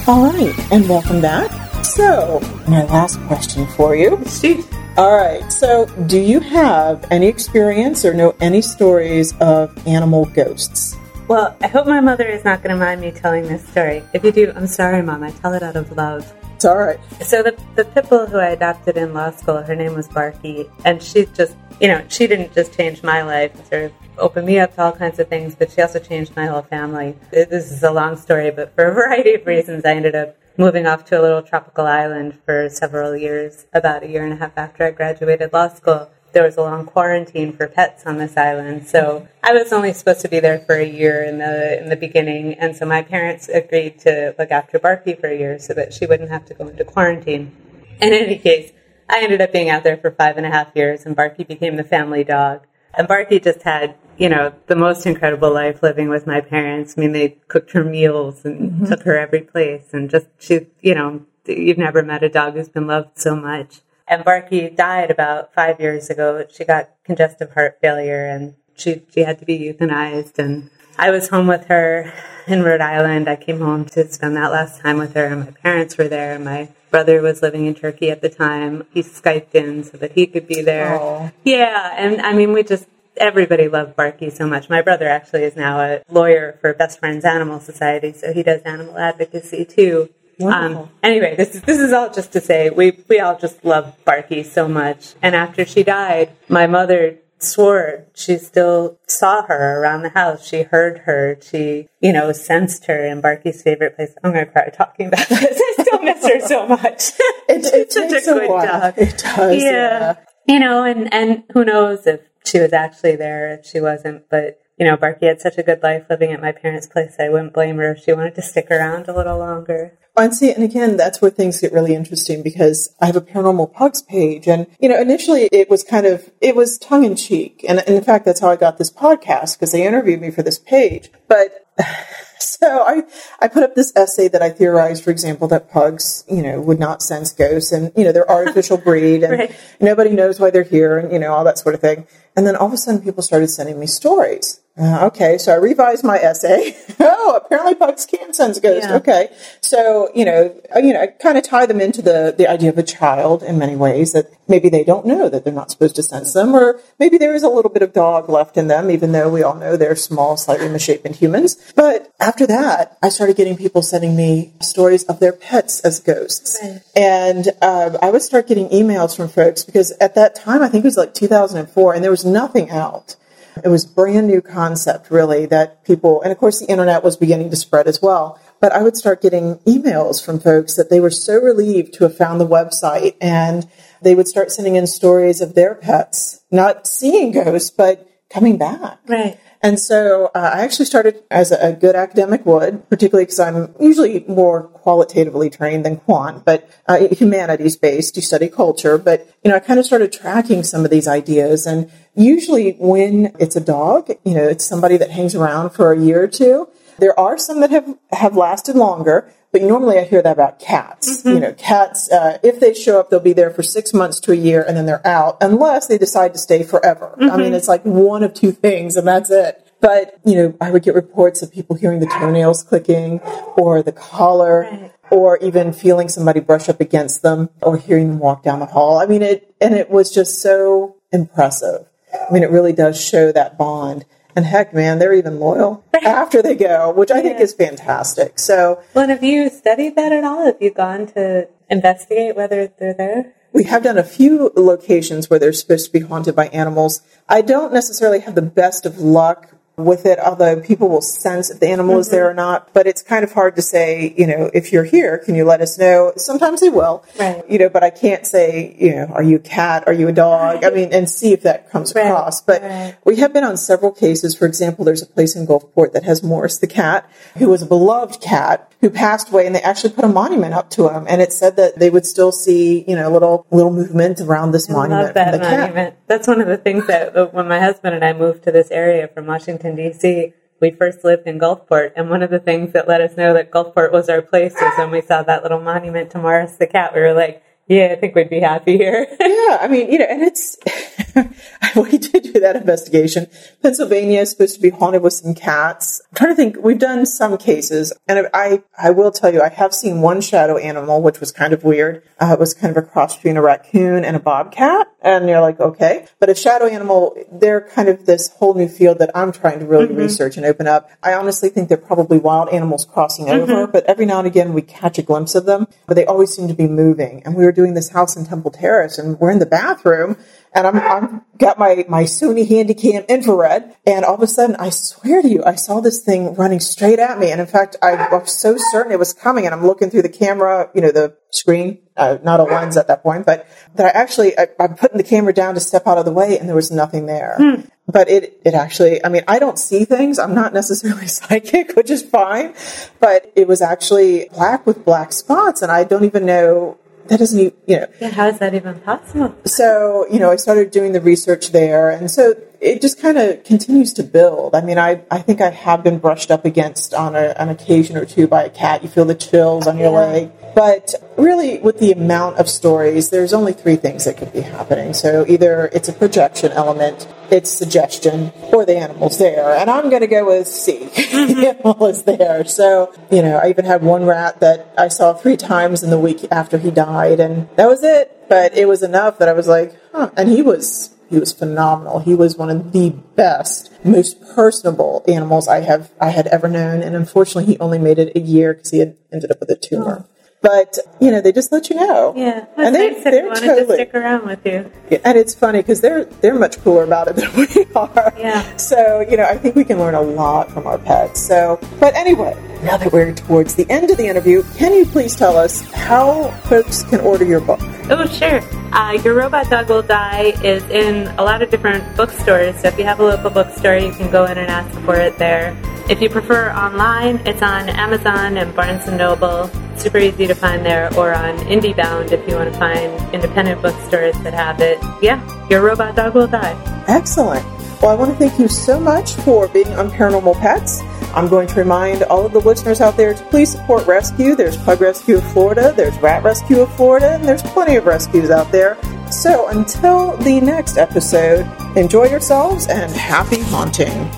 All 0.10 0.30
right, 0.30 0.54
and 0.74 0.90
welcome 0.90 1.22
back. 1.22 1.50
So, 1.86 2.42
my 2.68 2.84
last 2.84 3.18
question 3.28 3.66
for 3.66 3.96
you. 3.96 4.22
Steve. 4.26 4.68
All 4.98 5.16
right, 5.16 5.50
so 5.50 5.86
do 6.06 6.20
you 6.20 6.42
have 6.42 7.10
any 7.10 7.28
experience 7.28 8.04
or 8.04 8.14
know 8.14 8.36
any 8.42 8.62
stories 8.62 9.34
of 9.40 9.72
animal 9.88 10.26
ghosts? 10.26 10.98
Well, 11.30 11.56
I 11.62 11.68
hope 11.68 11.88
my 11.88 12.02
mother 12.02 12.28
is 12.28 12.44
not 12.44 12.62
going 12.62 12.78
to 12.78 12.86
mind 12.86 13.00
me 13.00 13.12
telling 13.12 13.44
this 13.44 13.66
story. 13.70 14.04
If 14.12 14.26
you 14.26 14.34
do, 14.34 14.52
I'm 14.54 14.68
sorry, 14.68 15.02
Mom. 15.02 15.24
I 15.24 15.32
tell 15.32 15.54
it 15.54 15.64
out 15.64 15.78
of 15.78 15.96
love. 15.96 16.30
It's 16.62 16.66
all 16.68 16.78
right. 16.78 17.00
So 17.24 17.42
the 17.42 17.60
the 17.74 17.86
pit 17.86 18.08
bull 18.08 18.28
who 18.28 18.38
I 18.38 18.50
adopted 18.50 18.96
in 18.96 19.16
law 19.16 19.32
school, 19.32 19.64
her 19.64 19.76
name 19.76 19.96
was 19.96 20.08
Barky, 20.08 20.70
and 20.86 21.02
she 21.02 21.26
just, 21.26 21.58
you 21.80 21.88
know, 21.88 22.06
she 22.08 22.28
didn't 22.28 22.54
just 22.54 22.78
change 22.78 23.02
my 23.02 23.24
life 23.24 23.56
and 23.56 23.66
sort 23.66 23.84
of 23.86 23.92
open 24.20 24.46
me 24.46 24.60
up 24.60 24.76
to 24.76 24.84
all 24.84 24.92
kinds 24.92 25.18
of 25.18 25.28
things, 25.28 25.56
but 25.56 25.72
she 25.72 25.82
also 25.82 25.98
changed 25.98 26.36
my 26.36 26.46
whole 26.46 26.62
family. 26.62 27.16
This 27.32 27.72
is 27.72 27.82
a 27.82 27.90
long 27.90 28.16
story, 28.16 28.52
but 28.52 28.76
for 28.76 28.86
a 28.86 28.94
variety 29.02 29.34
of 29.34 29.48
reasons, 29.48 29.86
I 29.86 29.96
ended 29.96 30.14
up 30.14 30.38
moving 30.56 30.86
off 30.86 31.04
to 31.06 31.20
a 31.20 31.24
little 31.24 31.42
tropical 31.42 31.88
island 31.88 32.38
for 32.46 32.70
several 32.70 33.18
years. 33.18 33.66
About 33.74 34.04
a 34.04 34.08
year 34.08 34.24
and 34.24 34.34
a 34.34 34.36
half 34.36 34.56
after 34.56 34.84
I 34.84 34.92
graduated 34.92 35.54
law 35.54 35.70
school, 35.70 36.12
there 36.34 36.44
was 36.44 36.58
a 36.58 36.62
long 36.62 36.86
quarantine 36.86 37.54
for 37.54 37.68
pets 37.68 38.06
on 38.06 38.18
this 38.18 38.38
island, 38.38 38.88
so 38.88 39.28
I 39.44 39.54
was 39.54 39.72
only 39.72 39.94
supposed 39.94 40.22
to 40.22 40.30
be 40.30 40.40
there 40.40 40.60
for 40.60 40.76
a 40.76 40.88
year 40.88 41.24
in 41.24 41.38
the 41.38 41.82
in 41.82 41.90
the 41.90 41.96
beginning, 41.96 42.54
and 42.56 42.76
so 42.76 42.86
my 42.86 43.02
parents 43.02 43.50
agreed 43.50 44.00
to 44.00 44.36
look 44.38 44.52
after 44.52 44.80
Barky 44.80 45.16
for 45.16 45.28
a 45.28 45.38
year 45.38 45.60
so 45.60 45.74
that 45.74 45.94
she 45.94 46.06
wouldn't 46.06 46.30
have 46.30 46.46
to 46.46 46.54
go 46.54 46.68
into 46.68 46.84
quarantine. 46.84 47.56
In 48.02 48.14
any 48.14 48.38
case, 48.38 48.72
I 49.10 49.22
ended 49.22 49.42
up 49.42 49.52
being 49.52 49.70
out 49.70 49.84
there 49.84 49.98
for 49.98 50.12
five 50.12 50.38
and 50.38 50.46
a 50.46 50.50
half 50.50 50.72
years, 50.76 51.06
and 51.06 51.16
Barky 51.16 51.44
became 51.44 51.76
the 51.76 51.84
family 51.84 52.24
dog. 52.24 52.66
And 52.94 53.08
Barky 53.08 53.40
just 53.40 53.62
had, 53.64 53.96
you 54.18 54.30
know, 54.30 54.54
the 54.68 54.76
most 54.76 55.06
incredible 55.06 55.54
life 55.54 55.82
living 55.84 56.10
with 56.10 56.28
my 56.28 56.42
parents. 56.42 56.96
I 56.98 57.02
mean, 57.02 57.12
they 57.12 57.38
cooked 57.48 57.72
her 57.72 57.84
meals 57.84 58.44
and 58.44 58.72
mm-hmm. 58.72 58.86
took 58.86 59.04
her 59.04 59.18
every 59.18 59.42
place, 59.42 59.90
and 59.94 60.10
just 60.10 60.28
she, 60.40 60.68
you 60.82 60.96
know, 60.96 61.26
you've 61.46 61.78
never 61.78 62.04
met 62.04 62.24
a 62.24 62.30
dog 62.30 62.54
who's 62.54 62.70
been 62.70 62.88
loved 62.88 63.20
so 63.20 63.36
much. 63.36 63.82
And 64.12 64.26
Barky 64.26 64.70
died 64.70 65.10
about 65.10 65.54
five 65.54 65.80
years 65.80 66.10
ago. 66.10 66.46
She 66.52 66.66
got 66.66 66.90
congestive 67.06 67.54
heart 67.54 67.78
failure, 67.80 68.26
and 68.26 68.56
she 68.76 69.04
she 69.14 69.22
had 69.22 69.40
to 69.40 69.46
be 69.46 69.58
euthanized. 69.58 70.38
And 70.38 70.70
I 70.98 71.12
was 71.12 71.30
home 71.30 71.48
with 71.48 71.68
her 71.68 72.14
in 72.46 72.62
Rhode 72.62 72.82
Island. 72.82 73.30
I 73.30 73.38
came 73.38 73.62
home 73.62 73.86
to 73.86 74.06
spend 74.12 74.36
that 74.36 74.52
last 74.52 74.82
time 74.82 74.98
with 74.98 75.14
her, 75.14 75.28
and 75.28 75.46
my 75.46 75.52
parents 75.52 75.98
were 75.98 76.10
there. 76.10 76.38
My 76.38 76.68
brother 76.90 77.22
was 77.22 77.42
living 77.42 77.68
in 77.68 77.74
Turkey 77.74 78.12
at 78.12 78.22
the 78.22 78.28
time. 78.28 78.86
He 78.94 79.02
Skyped 79.02 79.56
in 79.56 79.86
so 79.86 79.96
that 80.00 80.12
he 80.12 80.28
could 80.28 80.46
be 80.46 80.62
there. 80.62 81.00
Aw. 81.00 81.32
Yeah, 81.46 81.96
and 81.98 82.22
I 82.22 82.34
mean, 82.34 82.52
we 82.52 82.64
just 82.64 82.88
everybody 83.16 83.70
loved 83.70 83.96
Barky 83.96 84.30
so 84.30 84.46
much. 84.46 84.70
My 84.70 84.82
brother 84.82 85.08
actually 85.08 85.44
is 85.44 85.56
now 85.56 85.80
a 85.80 86.02
lawyer 86.10 86.58
for 86.60 86.74
Best 86.74 87.00
Friends 87.00 87.24
Animal 87.24 87.62
Society, 87.62 88.12
so 88.12 88.34
he 88.34 88.44
does 88.44 88.62
animal 88.64 88.98
advocacy 88.98 89.64
too. 89.64 90.10
Um, 90.44 90.90
anyway, 91.04 91.36
this 91.36 91.56
is 91.56 91.62
this 91.62 91.80
is 91.80 91.94
all 91.94 92.12
just 92.12 92.34
to 92.34 92.42
say 92.42 92.70
we 92.70 93.04
we 93.08 93.20
all 93.20 93.38
just 93.38 93.64
love 93.64 93.96
Barky 94.06 94.44
so 94.44 94.68
much. 94.68 95.16
And 95.22 95.36
after 95.36 95.66
she 95.66 95.84
died, 95.84 96.32
my 96.50 96.68
mother 96.68 97.18
swore 97.44 98.06
she 98.14 98.38
still 98.38 99.00
saw 99.08 99.44
her 99.44 99.82
around 99.82 100.04
the 100.04 100.10
house. 100.10 100.46
She 100.46 100.64
heard 100.64 101.00
her. 101.00 101.38
She, 101.42 101.88
you 102.00 102.14
know, 102.14 102.32
sensed 102.32 102.86
her 102.86 103.06
in 103.06 103.22
Barky's 103.22 103.62
favorite 103.62 103.96
place. 103.96 104.14
I'm 104.24 104.32
going 104.32 104.46
to 104.46 104.52
cry 104.52 104.70
talking 104.70 105.08
about 105.08 105.28
this. 105.30 105.42
I 105.42 105.84
still 105.84 106.02
miss 106.02 106.24
her 106.28 106.40
so 106.42 106.68
much. 106.68 107.12
It, 107.50 107.66
it 107.74 107.92
Such 107.92 108.06
a 108.06 108.10
takes 108.10 108.28
a, 108.28 108.34
good 108.34 108.48
dog. 108.48 108.94
It 108.98 109.18
does. 109.18 109.62
yeah. 109.64 110.16
You 110.48 110.60
know, 110.60 110.84
and, 110.84 111.14
and 111.14 111.44
who 111.54 111.66
knows 111.66 112.06
if 112.08 112.22
she 112.46 112.60
was 112.60 112.74
actually 112.74 113.16
there, 113.16 113.54
if 113.54 113.66
she 113.66 113.80
wasn't, 113.80 114.30
but 114.30 114.60
you 114.78 114.86
know, 114.86 114.98
Barky 114.98 115.28
had 115.28 115.40
such 115.40 115.60
a 115.60 115.64
good 115.64 115.84
life 115.84 116.06
living 116.10 116.32
at 116.32 116.42
my 116.42 116.52
parents' 116.52 116.88
place. 116.88 117.18
I 117.20 117.30
wouldn't 117.30 117.54
blame 117.54 117.78
her 117.78 117.92
if 117.92 118.04
she 118.04 118.14
wanted 118.14 118.34
to 118.36 118.42
stick 118.42 118.72
around 118.72 119.08
a 119.08 119.16
little 119.16 119.38
longer. 119.38 119.98
And 120.18 120.36
see, 120.36 120.52
and 120.52 120.64
again, 120.64 120.98
that's 120.98 121.22
where 121.22 121.32
things 121.32 121.62
get 121.62 121.72
really 121.72 121.96
interesting 121.96 122.44
because 122.44 122.94
I 123.00 123.06
have 123.06 123.16
a 123.16 123.22
paranormal 123.22 123.74
pugs 123.74 124.02
page, 124.02 124.46
and 124.48 124.68
you 124.80 124.90
know, 124.90 125.00
initially 125.00 125.48
it 125.54 125.70
was 125.70 125.84
kind 125.84 126.06
of 126.06 126.30
it 126.42 126.56
was 126.56 126.78
tongue 126.78 127.06
in 127.06 127.16
cheek, 127.16 127.64
and, 127.68 127.80
and 127.80 127.96
in 127.96 128.04
fact, 128.04 128.26
that's 128.26 128.42
how 128.42 128.50
I 128.50 128.58
got 128.58 128.78
this 128.78 128.92
podcast 128.92 129.58
because 129.58 129.72
they 129.72 129.88
interviewed 129.88 130.20
me 130.22 130.30
for 130.30 130.44
this 130.44 130.60
page. 130.60 131.10
But 131.30 131.66
so 132.40 132.84
I 132.86 133.04
I 133.40 133.48
put 133.48 133.64
up 133.64 133.74
this 133.76 133.94
essay 133.96 134.28
that 134.28 134.42
I 134.42 134.50
theorized, 134.50 135.04
for 135.04 135.12
example, 135.12 135.48
that 135.48 135.72
pugs 135.72 136.26
you 136.30 136.42
know 136.42 136.60
would 136.60 136.80
not 136.80 137.02
sense 137.02 137.32
ghosts, 137.32 137.72
and 137.72 137.92
you 137.96 138.04
know 138.04 138.12
they're 138.12 138.30
artificial 138.30 138.78
breed, 138.90 139.24
and 139.24 139.32
Right. 139.40 139.56
nobody 139.80 140.10
knows 140.12 140.40
why 140.42 140.50
they're 140.50 140.64
here, 140.64 140.98
and 141.00 141.12
you 141.14 141.20
know 141.20 141.32
all 141.34 141.46
that 141.46 141.58
sort 141.58 141.74
of 141.74 141.80
thing. 141.82 142.06
And 142.36 142.48
then 142.48 142.56
all 142.56 142.68
of 142.68 142.74
a 142.74 142.78
sudden, 142.78 143.02
people 143.02 143.24
started 143.24 143.50
sending 143.50 143.80
me 143.80 143.88
stories. 143.88 144.62
Uh, 144.78 145.06
okay, 145.08 145.38
so 145.38 145.52
I 145.52 145.56
revised 145.56 146.04
my 146.04 146.18
essay. 146.18 146.78
oh, 147.00 147.42
apparently 147.44 147.76
pugs 147.76 148.06
can 148.06 148.34
sense 148.34 148.58
ghosts. 148.58 148.88
Yeah. 148.88 148.96
Okay, 148.96 149.30
so 149.60 150.10
you 150.16 150.24
know, 150.24 150.56
uh, 150.74 150.80
you 150.80 150.94
know, 150.94 151.02
I 151.02 151.08
kind 151.08 151.38
of 151.38 151.44
tie 151.44 151.66
them 151.66 151.82
into 151.82 152.02
the 152.02 152.34
the 152.38 152.50
idea 152.50 152.70
of 152.70 152.78
a 152.78 152.84
child 152.84 153.44
in 153.44 153.58
many 153.58 153.76
ways 153.76 154.14
that 154.14 154.32
maybe 154.48 154.70
they 154.70 154.86
don't 154.86 155.06
know 155.06 155.28
that 155.28 155.44
they're 155.44 155.54
not 155.54 155.72
supposed 155.72 155.98
to 155.98 156.04
sense 156.04 156.32
them, 156.32 156.56
or 156.56 156.80
maybe 157.00 157.18
there 157.18 157.36
is 157.36 157.44
a 157.44 157.50
little 157.50 157.70
bit 157.70 157.82
of 157.82 157.92
dog 157.92 158.30
left 158.30 158.56
in 158.56 158.70
them, 158.70 158.90
even 158.90 159.12
though 159.12 159.30
we 159.30 159.44
all 159.44 159.56
know 159.56 159.76
they're 159.76 159.96
small, 159.96 160.38
slightly 160.38 160.70
misshapen 160.70 161.14
humans. 161.14 161.58
But 161.76 162.10
after 162.22 162.48
that, 162.48 162.98
I 163.04 163.10
started 163.10 163.36
getting 163.36 163.58
people 163.58 163.82
sending 163.82 164.16
me 164.16 164.54
stories 164.62 165.04
of 165.04 165.20
their 165.20 165.34
pets 165.34 165.82
as 165.82 166.00
ghosts, 166.00 166.58
and 166.96 167.50
um, 167.62 167.98
I 168.02 168.10
would 168.10 168.22
start 168.22 168.48
getting 168.48 168.70
emails 168.70 169.18
from 169.18 169.28
folks 169.28 169.66
because 169.66 169.92
at 170.00 170.16
that 170.16 170.34
time, 170.34 170.62
I 170.62 170.70
think 170.70 170.86
it 170.86 170.88
was 170.88 170.98
like 170.98 171.14
2004, 171.14 171.94
and 171.94 172.02
there 172.02 172.12
was 172.12 172.21
nothing 172.26 172.70
out. 172.70 173.16
It 173.64 173.68
was 173.68 173.86
brand 173.86 174.28
new 174.28 174.42
concept, 174.42 175.12
really, 175.12 175.46
that 175.48 175.84
people, 175.84 176.22
and 176.22 176.32
of 176.32 176.38
course 176.38 176.60
the 176.60 176.68
internet 176.68 177.04
was 177.04 177.18
beginning 177.18 177.50
to 177.50 177.56
spread 177.56 177.88
as 177.88 178.02
well. 178.02 178.40
But 178.60 178.72
I 178.72 178.84
would 178.84 178.96
start 178.96 179.22
getting 179.22 179.56
emails 179.68 180.24
from 180.24 180.40
folks 180.40 180.76
that 180.76 180.90
they 180.90 181.00
were 181.00 181.10
so 181.10 181.36
relieved 181.36 181.94
to 181.96 182.04
have 182.04 182.16
found 182.16 182.40
the 182.40 182.48
website 182.48 183.16
and 183.20 183.68
they 184.02 184.16
would 184.16 184.28
start 184.28 184.52
sending 184.52 184.76
in 184.76 184.88
stories 184.88 185.42
of 185.42 185.56
their 185.56 185.76
pets, 185.76 186.42
not 186.52 186.88
seeing 186.88 187.32
ghosts, 187.32 187.72
but 187.72 188.08
coming 188.30 188.58
back. 188.58 189.00
Right. 189.08 189.38
And 189.64 189.80
so 189.80 190.32
uh, 190.34 190.52
I 190.56 190.62
actually 190.62 190.86
started 190.86 191.24
as 191.30 191.52
a, 191.52 191.70
a 191.70 191.74
good 191.74 191.96
academic 191.96 192.46
would, 192.46 192.90
particularly 192.90 193.26
because 193.26 193.40
I'm 193.40 193.76
usually 193.80 194.26
more 194.28 194.64
qualitatively 194.64 195.52
trained 195.52 195.86
than 195.86 195.98
quant, 195.98 196.44
but 196.44 196.68
uh, 196.88 197.08
humanities 197.12 197.78
based. 197.78 198.16
You 198.16 198.24
study 198.24 198.48
culture, 198.48 198.98
but 198.98 199.30
you 199.44 199.52
know 199.52 199.58
I 199.58 199.60
kind 199.60 199.80
of 199.80 199.86
started 199.86 200.12
tracking 200.12 200.64
some 200.64 200.84
of 200.84 200.90
these 200.90 201.08
ideas. 201.08 201.68
And 201.68 201.92
usually 202.16 202.74
when 202.74 203.34
it's 203.40 203.56
a 203.56 203.62
dog, 203.62 204.10
you 204.24 204.34
know, 204.34 204.48
it's 204.48 204.66
somebody 204.66 204.98
that 204.98 205.12
hangs 205.12 205.36
around 205.36 205.72
for 205.72 205.92
a 205.92 206.00
year 206.00 206.24
or 206.24 206.28
two. 206.28 206.70
There 207.00 207.18
are 207.20 207.38
some 207.38 207.62
that 207.62 207.72
have 207.72 207.98
have 208.12 208.36
lasted 208.38 208.76
longer, 208.76 209.34
but 209.52 209.62
normally 209.62 209.98
I 209.98 210.04
hear 210.04 210.22
that 210.22 210.34
about 210.34 210.60
cats. 210.60 211.24
You 211.26 211.40
know, 211.40 211.54
cats, 211.54 212.12
uh, 212.12 212.38
if 212.44 212.60
they 212.60 212.74
show 212.74 213.00
up, 213.00 213.10
they'll 213.10 213.20
be 213.20 213.34
there 213.34 213.50
for 213.50 213.64
six 213.64 213.94
months 213.94 214.20
to 214.22 214.32
a 214.32 214.36
year 214.36 214.64
and 214.68 214.78
then 214.78 214.86
they're 214.86 215.06
out, 215.06 215.38
unless 215.42 215.88
they 215.88 215.98
decide 215.98 216.34
to 216.34 216.40
stay 216.40 216.64
forever. 216.64 217.16
I 217.20 217.38
mean, 217.38 217.54
it's 217.54 217.68
like 217.68 217.84
one 217.84 218.24
of 218.24 218.34
two 218.34 218.52
things 218.52 218.96
and 218.96 219.08
that's 219.08 219.32
it. 219.32 219.68
But, 219.82 220.20
you 220.24 220.36
know, 220.36 220.58
I 220.62 220.70
would 220.70 220.84
get 220.84 220.94
reports 220.94 221.42
of 221.42 221.52
people 221.52 221.76
hearing 221.76 222.00
the 222.00 222.06
toenails 222.06 222.62
clicking 222.62 223.20
or 223.58 223.82
the 223.82 223.92
collar 223.92 224.92
or 225.10 225.38
even 225.40 225.74
feeling 225.74 226.08
somebody 226.08 226.40
brush 226.40 226.70
up 226.70 226.80
against 226.80 227.24
them 227.24 227.50
or 227.64 227.78
hearing 227.78 228.10
them 228.10 228.20
walk 228.20 228.44
down 228.44 228.60
the 228.60 228.68
hall. 228.68 229.00
I 229.00 229.08
mean, 229.08 229.24
it, 229.24 229.56
and 229.60 229.74
it 229.74 229.90
was 229.90 230.12
just 230.12 230.40
so 230.40 230.98
impressive. 231.12 231.88
I 232.14 232.32
mean, 232.34 232.44
it 232.44 232.52
really 232.52 232.74
does 232.74 233.00
show 233.04 233.32
that 233.32 233.58
bond. 233.58 234.06
And 234.36 234.46
heck, 234.46 234.74
man, 234.74 235.00
they're 235.00 235.14
even 235.14 235.40
loyal 235.40 235.84
after 235.94 236.42
they 236.42 236.56
go, 236.56 236.92
which 236.92 237.12
I 237.12 237.22
think 237.22 237.40
is 237.40 237.54
fantastic. 237.54 238.40
So, 238.40 238.82
well, 238.94 239.10
have 239.10 239.24
you 239.24 239.50
studied 239.50 239.96
that 239.98 240.12
at 240.12 240.24
all? 240.24 240.46
Have 240.46 240.62
you 240.62 240.72
gone 240.72 241.08
to 241.08 241.50
investigate 241.70 242.36
whether 242.36 242.68
they're 242.68 242.94
there? 242.94 243.34
We 243.54 243.66
have 243.66 243.84
done 243.84 243.98
a 243.98 244.04
few 244.04 244.52
locations 244.56 245.30
where 245.30 245.38
they're 245.38 245.52
supposed 245.52 245.88
to 245.88 245.92
be 245.92 246.00
haunted 246.00 246.36
by 246.36 246.48
animals. 246.48 247.02
I 247.28 247.42
don't 247.42 247.74
necessarily 247.74 248.22
have 248.22 248.36
the 248.36 248.42
best 248.42 248.86
of 248.86 249.00
luck 249.00 249.50
with 249.86 250.06
it, 250.06 250.20
although 250.20 250.60
people 250.60 250.90
will 250.90 251.02
sense 251.02 251.50
if 251.50 251.60
the 251.60 251.68
animal 251.68 251.94
mm-hmm. 251.94 252.02
is 252.02 252.10
there 252.10 252.30
or 252.30 252.34
not. 252.34 252.74
But 252.74 252.88
it's 252.88 253.02
kind 253.02 253.24
of 253.24 253.32
hard 253.32 253.56
to 253.56 253.62
say, 253.62 254.14
you 254.18 254.28
know, 254.28 254.50
if 254.54 254.72
you're 254.72 254.84
here, 254.84 255.18
can 255.18 255.36
you 255.36 255.46
let 255.46 255.62
us 255.62 255.78
know? 255.78 256.14
Sometimes 256.18 256.62
they 256.62 256.70
will, 256.70 257.04
right. 257.20 257.44
you 257.50 257.60
know, 257.60 257.70
but 257.70 257.84
I 257.84 257.90
can't 257.90 258.26
say, 258.26 258.76
you 258.80 258.96
know, 258.96 259.06
are 259.08 259.24
you 259.24 259.38
a 259.38 259.40
cat? 259.40 259.84
Are 259.88 259.94
you 259.94 260.08
a 260.08 260.12
dog? 260.12 260.64
Right. 260.64 260.66
I 260.66 260.76
mean, 260.76 260.94
and 260.94 261.10
see 261.10 261.34
if 261.34 261.44
that 261.44 261.70
comes 261.70 261.94
right. 261.96 262.08
across. 262.08 262.42
But 262.42 262.98
we 263.04 263.18
have 263.18 263.34
been 263.34 263.44
on 263.44 263.58
several 263.58 263.92
cases. 263.92 264.36
For 264.36 264.46
example, 264.46 264.86
there's 264.86 265.02
a 265.02 265.08
place 265.08 265.36
in 265.36 265.46
Gulfport 265.46 265.94
that 265.94 266.04
has 266.04 266.24
Morris 266.24 266.58
the 266.58 266.68
cat, 266.68 267.10
who 267.38 267.50
was 267.50 267.62
a 267.62 267.66
beloved 267.66 268.22
cat 268.22 268.72
who 268.82 268.90
passed 268.90 269.30
away 269.30 269.46
and 269.46 269.56
they 269.56 269.62
actually 269.62 269.94
put 269.94 270.04
a 270.04 270.08
monument 270.08 270.54
up 270.54 270.70
to 270.72 270.90
him 270.90 271.06
and 271.08 271.22
it 271.22 271.32
said 271.32 271.56
that 271.56 271.78
they 271.78 271.90
would 271.90 272.06
still 272.06 272.32
see 272.32 272.84
you 272.88 272.96
know 272.96 273.10
little 273.10 273.46
little 273.52 273.72
movement 273.72 274.20
around 274.20 274.52
this 274.52 274.70
I 274.70 274.74
monument 274.74 275.06
love 275.06 275.14
that 275.14 275.40
monument 275.40 275.94
cat. 275.94 276.04
that's 276.08 276.28
one 276.28 276.42
of 276.42 276.48
the 276.48 276.58
things 276.58 276.88
that 276.88 277.16
uh, 277.16 277.28
when 277.28 277.48
my 277.48 277.60
husband 277.60 277.96
and 277.96 278.04
i 278.04 278.12
moved 278.12 278.44
to 278.44 278.52
this 278.52 278.72
area 278.72 279.08
from 279.08 279.28
washington 279.28 279.71
d.c 279.76 280.34
we 280.62 280.70
first 280.70 281.04
lived 281.04 281.28
in 281.28 281.40
Gulfport, 281.40 281.92
and 281.96 282.10
one 282.10 282.22
of 282.22 282.30
the 282.30 282.40
things 282.40 282.72
that 282.74 282.88
let 282.88 283.02
us 283.02 283.18
know 283.18 283.34
that 283.34 283.52
Gulfport 283.52 283.92
was 283.92 284.08
our 284.10 284.22
place 284.22 284.54
was 284.54 284.78
when 284.78 284.92
we 284.92 285.02
saw 285.02 285.24
that 285.24 285.42
little 285.42 285.60
monument 285.60 286.12
to 286.12 286.20
Morris 286.20 286.56
the 286.56 286.68
cat. 286.68 286.94
We 286.94 287.02
were 287.02 287.14
like, 287.14 287.44
yeah, 287.72 287.94
I 287.94 287.96
think 287.96 288.16
we'd 288.16 288.30
be 288.30 288.42
happy 288.42 288.76
here. 288.76 289.08
yeah, 289.20 289.58
I 289.62 289.70
mean, 289.70 289.90
you 289.90 290.00
know, 290.00 290.06
and 290.06 290.22
it's, 290.24 290.58
I 291.62 291.72
we 291.80 291.98
did 291.98 292.24
do 292.24 292.40
that 292.42 292.58
investigation. 292.58 293.28
Pennsylvania 293.62 294.20
is 294.20 294.32
supposed 294.32 294.56
to 294.56 294.62
be 294.62 294.72
haunted 294.72 295.02
with 295.02 295.14
some 295.14 295.34
cats. 295.34 296.02
I'm 296.10 296.16
trying 296.16 296.32
to 296.32 296.36
think, 296.36 296.58
we've 296.58 296.78
done 296.78 297.06
some 297.06 297.38
cases, 297.38 297.94
and 298.10 298.28
I, 298.34 298.64
I 298.78 298.90
will 298.90 299.10
tell 299.10 299.34
you, 299.34 299.42
I 299.42 299.48
have 299.48 299.74
seen 299.74 300.02
one 300.02 300.20
shadow 300.20 300.58
animal, 300.58 301.02
which 301.02 301.22
was 301.22 301.32
kind 301.32 301.54
of 301.54 301.64
weird. 301.64 302.04
Uh, 302.20 302.34
it 302.34 302.40
was 302.40 302.54
kind 302.54 302.76
of 302.76 302.84
a 302.84 302.86
cross 302.86 303.16
between 303.16 303.38
a 303.38 303.42
raccoon 303.42 304.04
and 304.04 304.18
a 304.18 304.20
bobcat, 304.20 304.88
and 305.02 305.30
you're 305.30 305.40
like, 305.40 305.62
okay. 305.62 306.08
But 306.20 306.30
a 306.30 306.36
shadow 306.36 306.66
animal, 306.66 307.16
they're 307.32 307.62
kind 307.62 307.88
of 307.88 308.06
this 308.06 308.30
whole 308.32 308.54
new 308.54 308.68
field 308.68 309.00
that 309.00 309.12
I'm 309.16 309.32
trying 309.32 309.60
to 309.60 309.66
really 309.66 309.88
mm-hmm. 309.88 309.96
research 309.96 310.36
and 310.36 310.46
open 310.46 310.68
up. 310.68 310.90
I 311.02 311.14
honestly 311.14 311.48
think 311.48 311.70
they're 311.70 311.78
probably 311.78 312.18
wild 312.18 312.50
animals 312.50 312.84
crossing 312.84 313.28
mm-hmm. 313.28 313.50
over, 313.50 313.66
but 313.68 313.86
every 313.86 314.06
now 314.06 314.20
and 314.20 314.28
again 314.28 314.54
we 314.54 314.62
catch 314.62 314.98
a 314.98 315.02
glimpse 315.02 315.36
of 315.36 315.46
them, 315.46 315.68
but 315.88 315.94
they 315.94 316.06
always 316.06 316.34
seem 316.36 316.50
to 316.50 316.54
be 316.54 316.68
moving. 316.68 317.24
And 317.24 317.36
we 317.36 317.46
were 317.46 317.54
doing 317.62 317.76
this 317.76 317.90
house 317.90 318.16
in 318.16 318.26
Temple 318.26 318.50
Terrace, 318.50 318.98
and 318.98 319.20
we're 319.20 319.30
in 319.30 319.38
the 319.38 319.46
bathroom, 319.46 320.18
and 320.54 320.66
I'm, 320.66 320.78
I'm 320.80 321.22
got 321.38 321.60
my 321.60 321.86
my 321.88 322.04
Sony 322.04 322.48
Handycam 322.48 323.08
infrared, 323.08 323.76
and 323.86 324.04
all 324.04 324.16
of 324.16 324.22
a 324.22 324.28
sudden, 324.28 324.56
I 324.56 324.70
swear 324.70 325.22
to 325.22 325.30
you, 325.30 325.44
I 325.46 325.54
saw 325.54 325.80
this 325.80 326.02
thing 326.02 326.34
running 326.34 326.60
straight 326.60 326.98
at 326.98 327.20
me, 327.20 327.30
and 327.30 327.40
in 327.40 327.46
fact, 327.46 327.76
I 327.84 328.08
was 328.12 328.36
so 328.36 328.56
certain 328.72 328.92
it 328.92 328.98
was 328.98 329.14
coming, 329.14 329.46
and 329.46 329.54
I'm 329.54 329.66
looking 329.66 329.92
through 329.92 330.02
the 330.02 330.10
camera, 330.10 330.72
you 330.74 330.82
know, 330.82 330.92
the 330.92 331.16
screen, 331.30 331.78
uh, 331.96 332.18
not 332.24 332.40
a 332.40 332.44
lens 332.44 332.78
at 332.78 332.88
that 332.88 333.04
point, 333.04 333.28
but 333.28 333.48
that 333.76 333.96
I 333.96 334.00
actually 334.00 334.38
I, 334.40 334.48
am 334.60 334.76
putting 334.76 334.98
the 334.98 335.04
camera 335.04 335.34
down 335.34 335.54
to 335.54 335.60
step 335.60 335.86
out 335.86 336.00
of 336.00 336.06
the 336.06 336.12
way, 336.12 336.40
and 336.40 336.50
there 336.50 336.56
was 336.56 336.72
nothing 336.72 337.06
there. 337.06 337.36
Hmm. 337.38 337.62
But 337.88 338.10
it 338.10 338.42
it 338.44 338.56
actually, 338.56 339.04
I 339.06 339.10
mean, 339.10 339.24
I 339.28 339.38
don't 339.38 339.60
see 339.60 339.86
things. 339.86 340.18
I'm 340.18 340.34
not 340.34 340.52
necessarily 340.54 341.08
psychic, 341.20 341.76
which 341.76 341.92
is 341.92 342.02
fine, 342.02 342.56
but 343.00 343.32
it 343.36 343.48
was 343.48 343.62
actually 343.62 344.30
black 344.34 344.66
with 344.66 344.84
black 344.84 345.14
spots, 345.14 345.62
and 345.62 345.72
I 345.72 345.84
don't 345.84 346.06
even 346.06 346.26
know 346.26 346.78
that 347.12 347.20
doesn't 347.20 347.38
even, 347.38 347.54
you 347.68 347.76
know. 347.76 347.88
Yeah, 348.00 348.10
how 348.10 348.28
is 348.28 348.40
that 348.40 348.54
even 348.56 348.80
possible? 348.80 349.36
So, 349.46 350.08
you 350.10 350.18
know, 350.18 350.32
I 350.32 350.38
started 350.38 350.72
doing 350.72 350.94
the 350.94 351.02
research 351.02 351.52
there. 351.52 351.90
And 351.90 352.10
so 352.10 352.36
it 352.62 352.82
just 352.82 353.02
kind 353.02 353.18
of 353.18 353.44
continues 353.44 353.92
to 353.96 354.04
build. 354.04 354.56
I 354.56 354.62
mean, 354.62 354.78
I, 354.78 355.04
I 355.12 355.20
think 355.20 355.42
I 355.42 355.50
have 355.50 355.84
been 355.84 356.00
brushed 356.00 356.32
up 356.32 356.46
against 356.46 356.94
on 356.94 357.18
a, 357.18 357.36
an 357.38 357.50
occasion 357.50 357.98
or 357.98 358.06
two 358.06 358.28
by 358.28 358.44
a 358.44 358.50
cat. 358.50 358.82
You 358.82 358.88
feel 358.88 359.04
the 359.04 359.14
chills 359.14 359.68
on 359.68 359.78
your 359.78 359.92
yeah. 359.92 360.00
leg. 360.00 360.32
But 360.56 360.96
really, 361.18 361.60
with 361.60 361.80
the 361.80 361.92
amount 361.92 362.38
of 362.38 362.50
stories, 362.50 363.10
there's 363.10 363.34
only 363.34 363.54
three 363.54 363.76
things 363.76 364.06
that 364.06 364.18
could 364.18 364.34
be 364.34 364.42
happening. 364.42 364.94
So 364.94 365.26
either 365.28 365.70
it's 365.74 365.88
a 365.90 365.94
projection 365.94 366.52
element, 366.52 367.08
it's 367.30 367.50
suggestion, 367.50 368.32
or 368.52 368.66
the 368.66 368.78
animal's 368.78 369.18
there. 369.18 369.56
And 369.56 369.70
I'm 369.70 369.90
going 369.90 370.02
to 370.02 370.08
go 370.08 370.26
with 370.26 370.48
C. 370.48 370.90
Mm-hmm. 371.12 371.42
the 371.42 371.48
animal 371.50 371.86
is 371.88 372.04
there. 372.04 372.46
So, 372.46 372.94
you 373.12 373.22
know, 373.22 373.38
I 373.38 373.50
even 373.50 373.66
had 373.66 373.84
one 373.84 374.06
rat 374.06 374.40
that 374.40 374.74
I 374.78 374.88
saw 374.88 375.14
three 375.14 375.36
times 375.36 375.84
in 375.84 375.90
the 375.90 376.00
week 376.00 376.26
after 376.32 376.58
he 376.58 376.72
died, 376.72 377.20
and 377.20 377.50
that 377.58 377.68
was 377.68 377.84
it. 377.84 378.30
But 378.30 378.58
it 378.58 378.68
was 378.68 378.82
enough 378.82 379.20
that 379.20 379.28
I 379.28 379.34
was 379.34 379.48
like, 379.48 379.76
huh. 379.92 380.10
And 380.16 380.30
he 380.30 380.42
was 380.42 380.96
he 381.12 381.20
was 381.20 381.34
phenomenal. 381.34 382.00
He 382.00 382.16
was 382.16 382.38
one 382.38 382.50
of 382.50 382.72
the 382.72 382.92
best, 382.92 383.70
most 383.84 384.22
personable 384.34 385.04
animals 385.08 385.50
I 385.50 385.60
have 385.60 385.92
I 386.00 386.10
had 386.10 386.28
ever 386.28 386.48
known. 386.48 386.82
And 386.82 386.96
unfortunately, 386.96 387.54
he 387.54 387.60
only 387.60 387.78
made 387.78 388.00
it 388.00 388.16
a 388.16 388.22
year 388.22 388.54
because 388.54 388.72
he 388.72 388.80
had 388.80 388.96
ended 389.12 389.30
up 389.30 389.42
with 389.42 389.50
a 389.50 389.58
tumor. 389.58 390.06
Oh. 390.08 390.21
But 390.42 390.78
you 391.00 391.12
know, 391.12 391.22
they 391.22 391.32
just 391.32 391.52
let 391.52 391.70
you 391.70 391.76
know. 391.76 392.14
Yeah, 392.16 392.46
and 392.58 392.74
they, 392.74 392.92
nice 392.92 393.04
they're 393.04 393.28
wanted 393.28 393.42
totally, 393.42 393.68
to 393.68 393.74
stick 393.74 393.94
around 393.94 394.26
with 394.26 394.46
you. 394.46 394.72
Yeah, 394.90 394.98
and 395.06 395.18
it's 395.18 395.36
funny 395.36 395.60
because 395.60 395.82
they're 395.82 396.06
they're 396.06 396.38
much 396.38 396.60
cooler 396.62 396.84
about 396.84 397.08
it 397.08 397.16
than 397.18 397.32
we 397.36 397.66
are. 397.76 398.14
Yeah. 398.18 398.58
So 398.58 399.02
you 399.02 399.18
know, 399.18 399.26
I 399.26 399.38
think 399.38 399.56
we 399.56 399.64
can 399.64 399.78
learn 399.78 399.94
a 399.94 400.02
lot 400.02 400.52
from 400.52 400.66
our 400.66 400.80
pets. 400.80 401.22
So, 401.22 401.60
but 401.80 401.94
anyway, 401.96 402.36
now 402.64 402.78
that 402.78 402.92
we're 402.92 403.14
towards 403.14 403.56
the 403.56 403.70
end 403.70 403.92
of 403.92 403.98
the 403.98 404.08
interview, 404.08 404.44
can 404.56 404.74
you 404.74 404.86
please 404.86 405.16
tell 405.16 405.38
us 405.38 405.62
how 405.74 406.32
folks 406.46 406.84
can 406.84 407.02
order 407.02 407.26
your 407.26 407.42
book? 407.42 407.62
Oh, 408.02 408.06
sure. 408.06 408.40
Uh, 408.72 408.94
your 409.04 409.16
Robot 409.16 409.50
Dog 409.50 409.68
Will 409.68 409.82
Die 409.82 410.34
is 410.46 410.64
in 410.70 411.08
a 411.20 411.24
lot 411.24 411.42
of 411.42 411.50
different 411.50 411.84
bookstores. 411.98 412.58
So 412.62 412.70
if 412.70 412.78
you 412.78 412.86
have 412.86 413.02
a 413.02 413.04
local 413.04 413.30
bookstore, 413.30 413.76
you 413.76 413.92
can 413.92 414.10
go 414.10 414.24
in 414.24 414.38
and 414.38 414.50
ask 414.50 414.72
for 414.86 414.96
it 414.96 415.18
there. 415.18 415.58
If 415.90 416.02
you 416.02 416.10
prefer 416.10 416.52
online, 416.52 417.18
it's 417.28 417.42
on 417.42 417.68
Amazon 417.68 418.38
and 418.38 418.56
Barnes 418.56 418.88
& 418.88 418.92
Noble. 418.92 419.52
Super 419.76 419.98
easy 419.98 420.26
to 420.26 420.34
find 420.34 420.66
there, 420.66 420.88
or 420.98 421.14
on 421.14 421.38
IndieBound 421.40 422.14
if 422.14 422.26
you 422.30 422.36
want 422.36 422.54
to 422.54 422.58
find 422.58 423.14
independent 423.14 423.62
bookstores 423.62 424.18
that 424.20 424.34
have 424.34 424.62
it. 424.62 424.80
Yeah, 425.02 425.20
Your 425.50 425.62
Robot 425.62 425.98
Dog 425.98 426.16
Will 426.16 426.28
Die. 426.28 426.86
Excellent. 426.88 427.44
Well, 427.82 427.92
I 427.92 427.96
want 427.96 428.12
to 428.12 428.18
thank 428.18 428.40
you 428.40 428.48
so 428.48 428.80
much 428.80 429.16
for 429.16 429.50
being 429.50 429.68
on 429.74 429.92
Paranormal 429.92 430.40
Pets. 430.40 430.80
I'm 431.14 431.28
going 431.28 431.48
to 431.50 431.56
remind 431.56 432.04
all 432.04 432.26
of 432.26 432.32
the 432.32 432.40
listeners 432.40 432.80
out 432.80 432.96
there 432.96 433.14
to 433.14 433.24
please 433.26 433.52
support 433.52 433.86
rescue. 433.86 434.34
There's 434.36 434.56
Pug 434.56 434.80
Rescue 434.80 435.18
of 435.18 435.32
Florida, 435.34 435.74
there's 435.76 435.98
Rat 436.00 436.24
Rescue 436.24 436.62
of 436.62 436.74
Florida, 436.76 437.12
and 437.12 437.26
there's 437.26 437.44
plenty 437.44 437.76
of 437.76 437.86
rescues 437.86 438.30
out 438.30 438.52
there. 438.52 438.78
So 439.12 439.50
until 439.50 440.16
the 440.18 440.40
next 440.40 440.78
episode, 440.78 441.46
enjoy 441.76 442.06
yourselves 442.06 442.68
and 442.68 442.90
happy 442.94 443.42
haunting. 443.42 444.10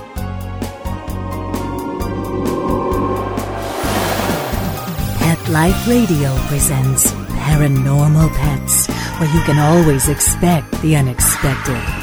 Pet 5.17 5.49
Life 5.49 5.87
Radio 5.87 6.35
presents 6.47 7.11
Paranormal 7.11 8.31
Pets, 8.35 8.87
where 9.19 9.33
you 9.33 9.41
can 9.45 9.57
always 9.57 10.09
expect 10.09 10.71
the 10.81 10.95
unexpected. 10.95 12.02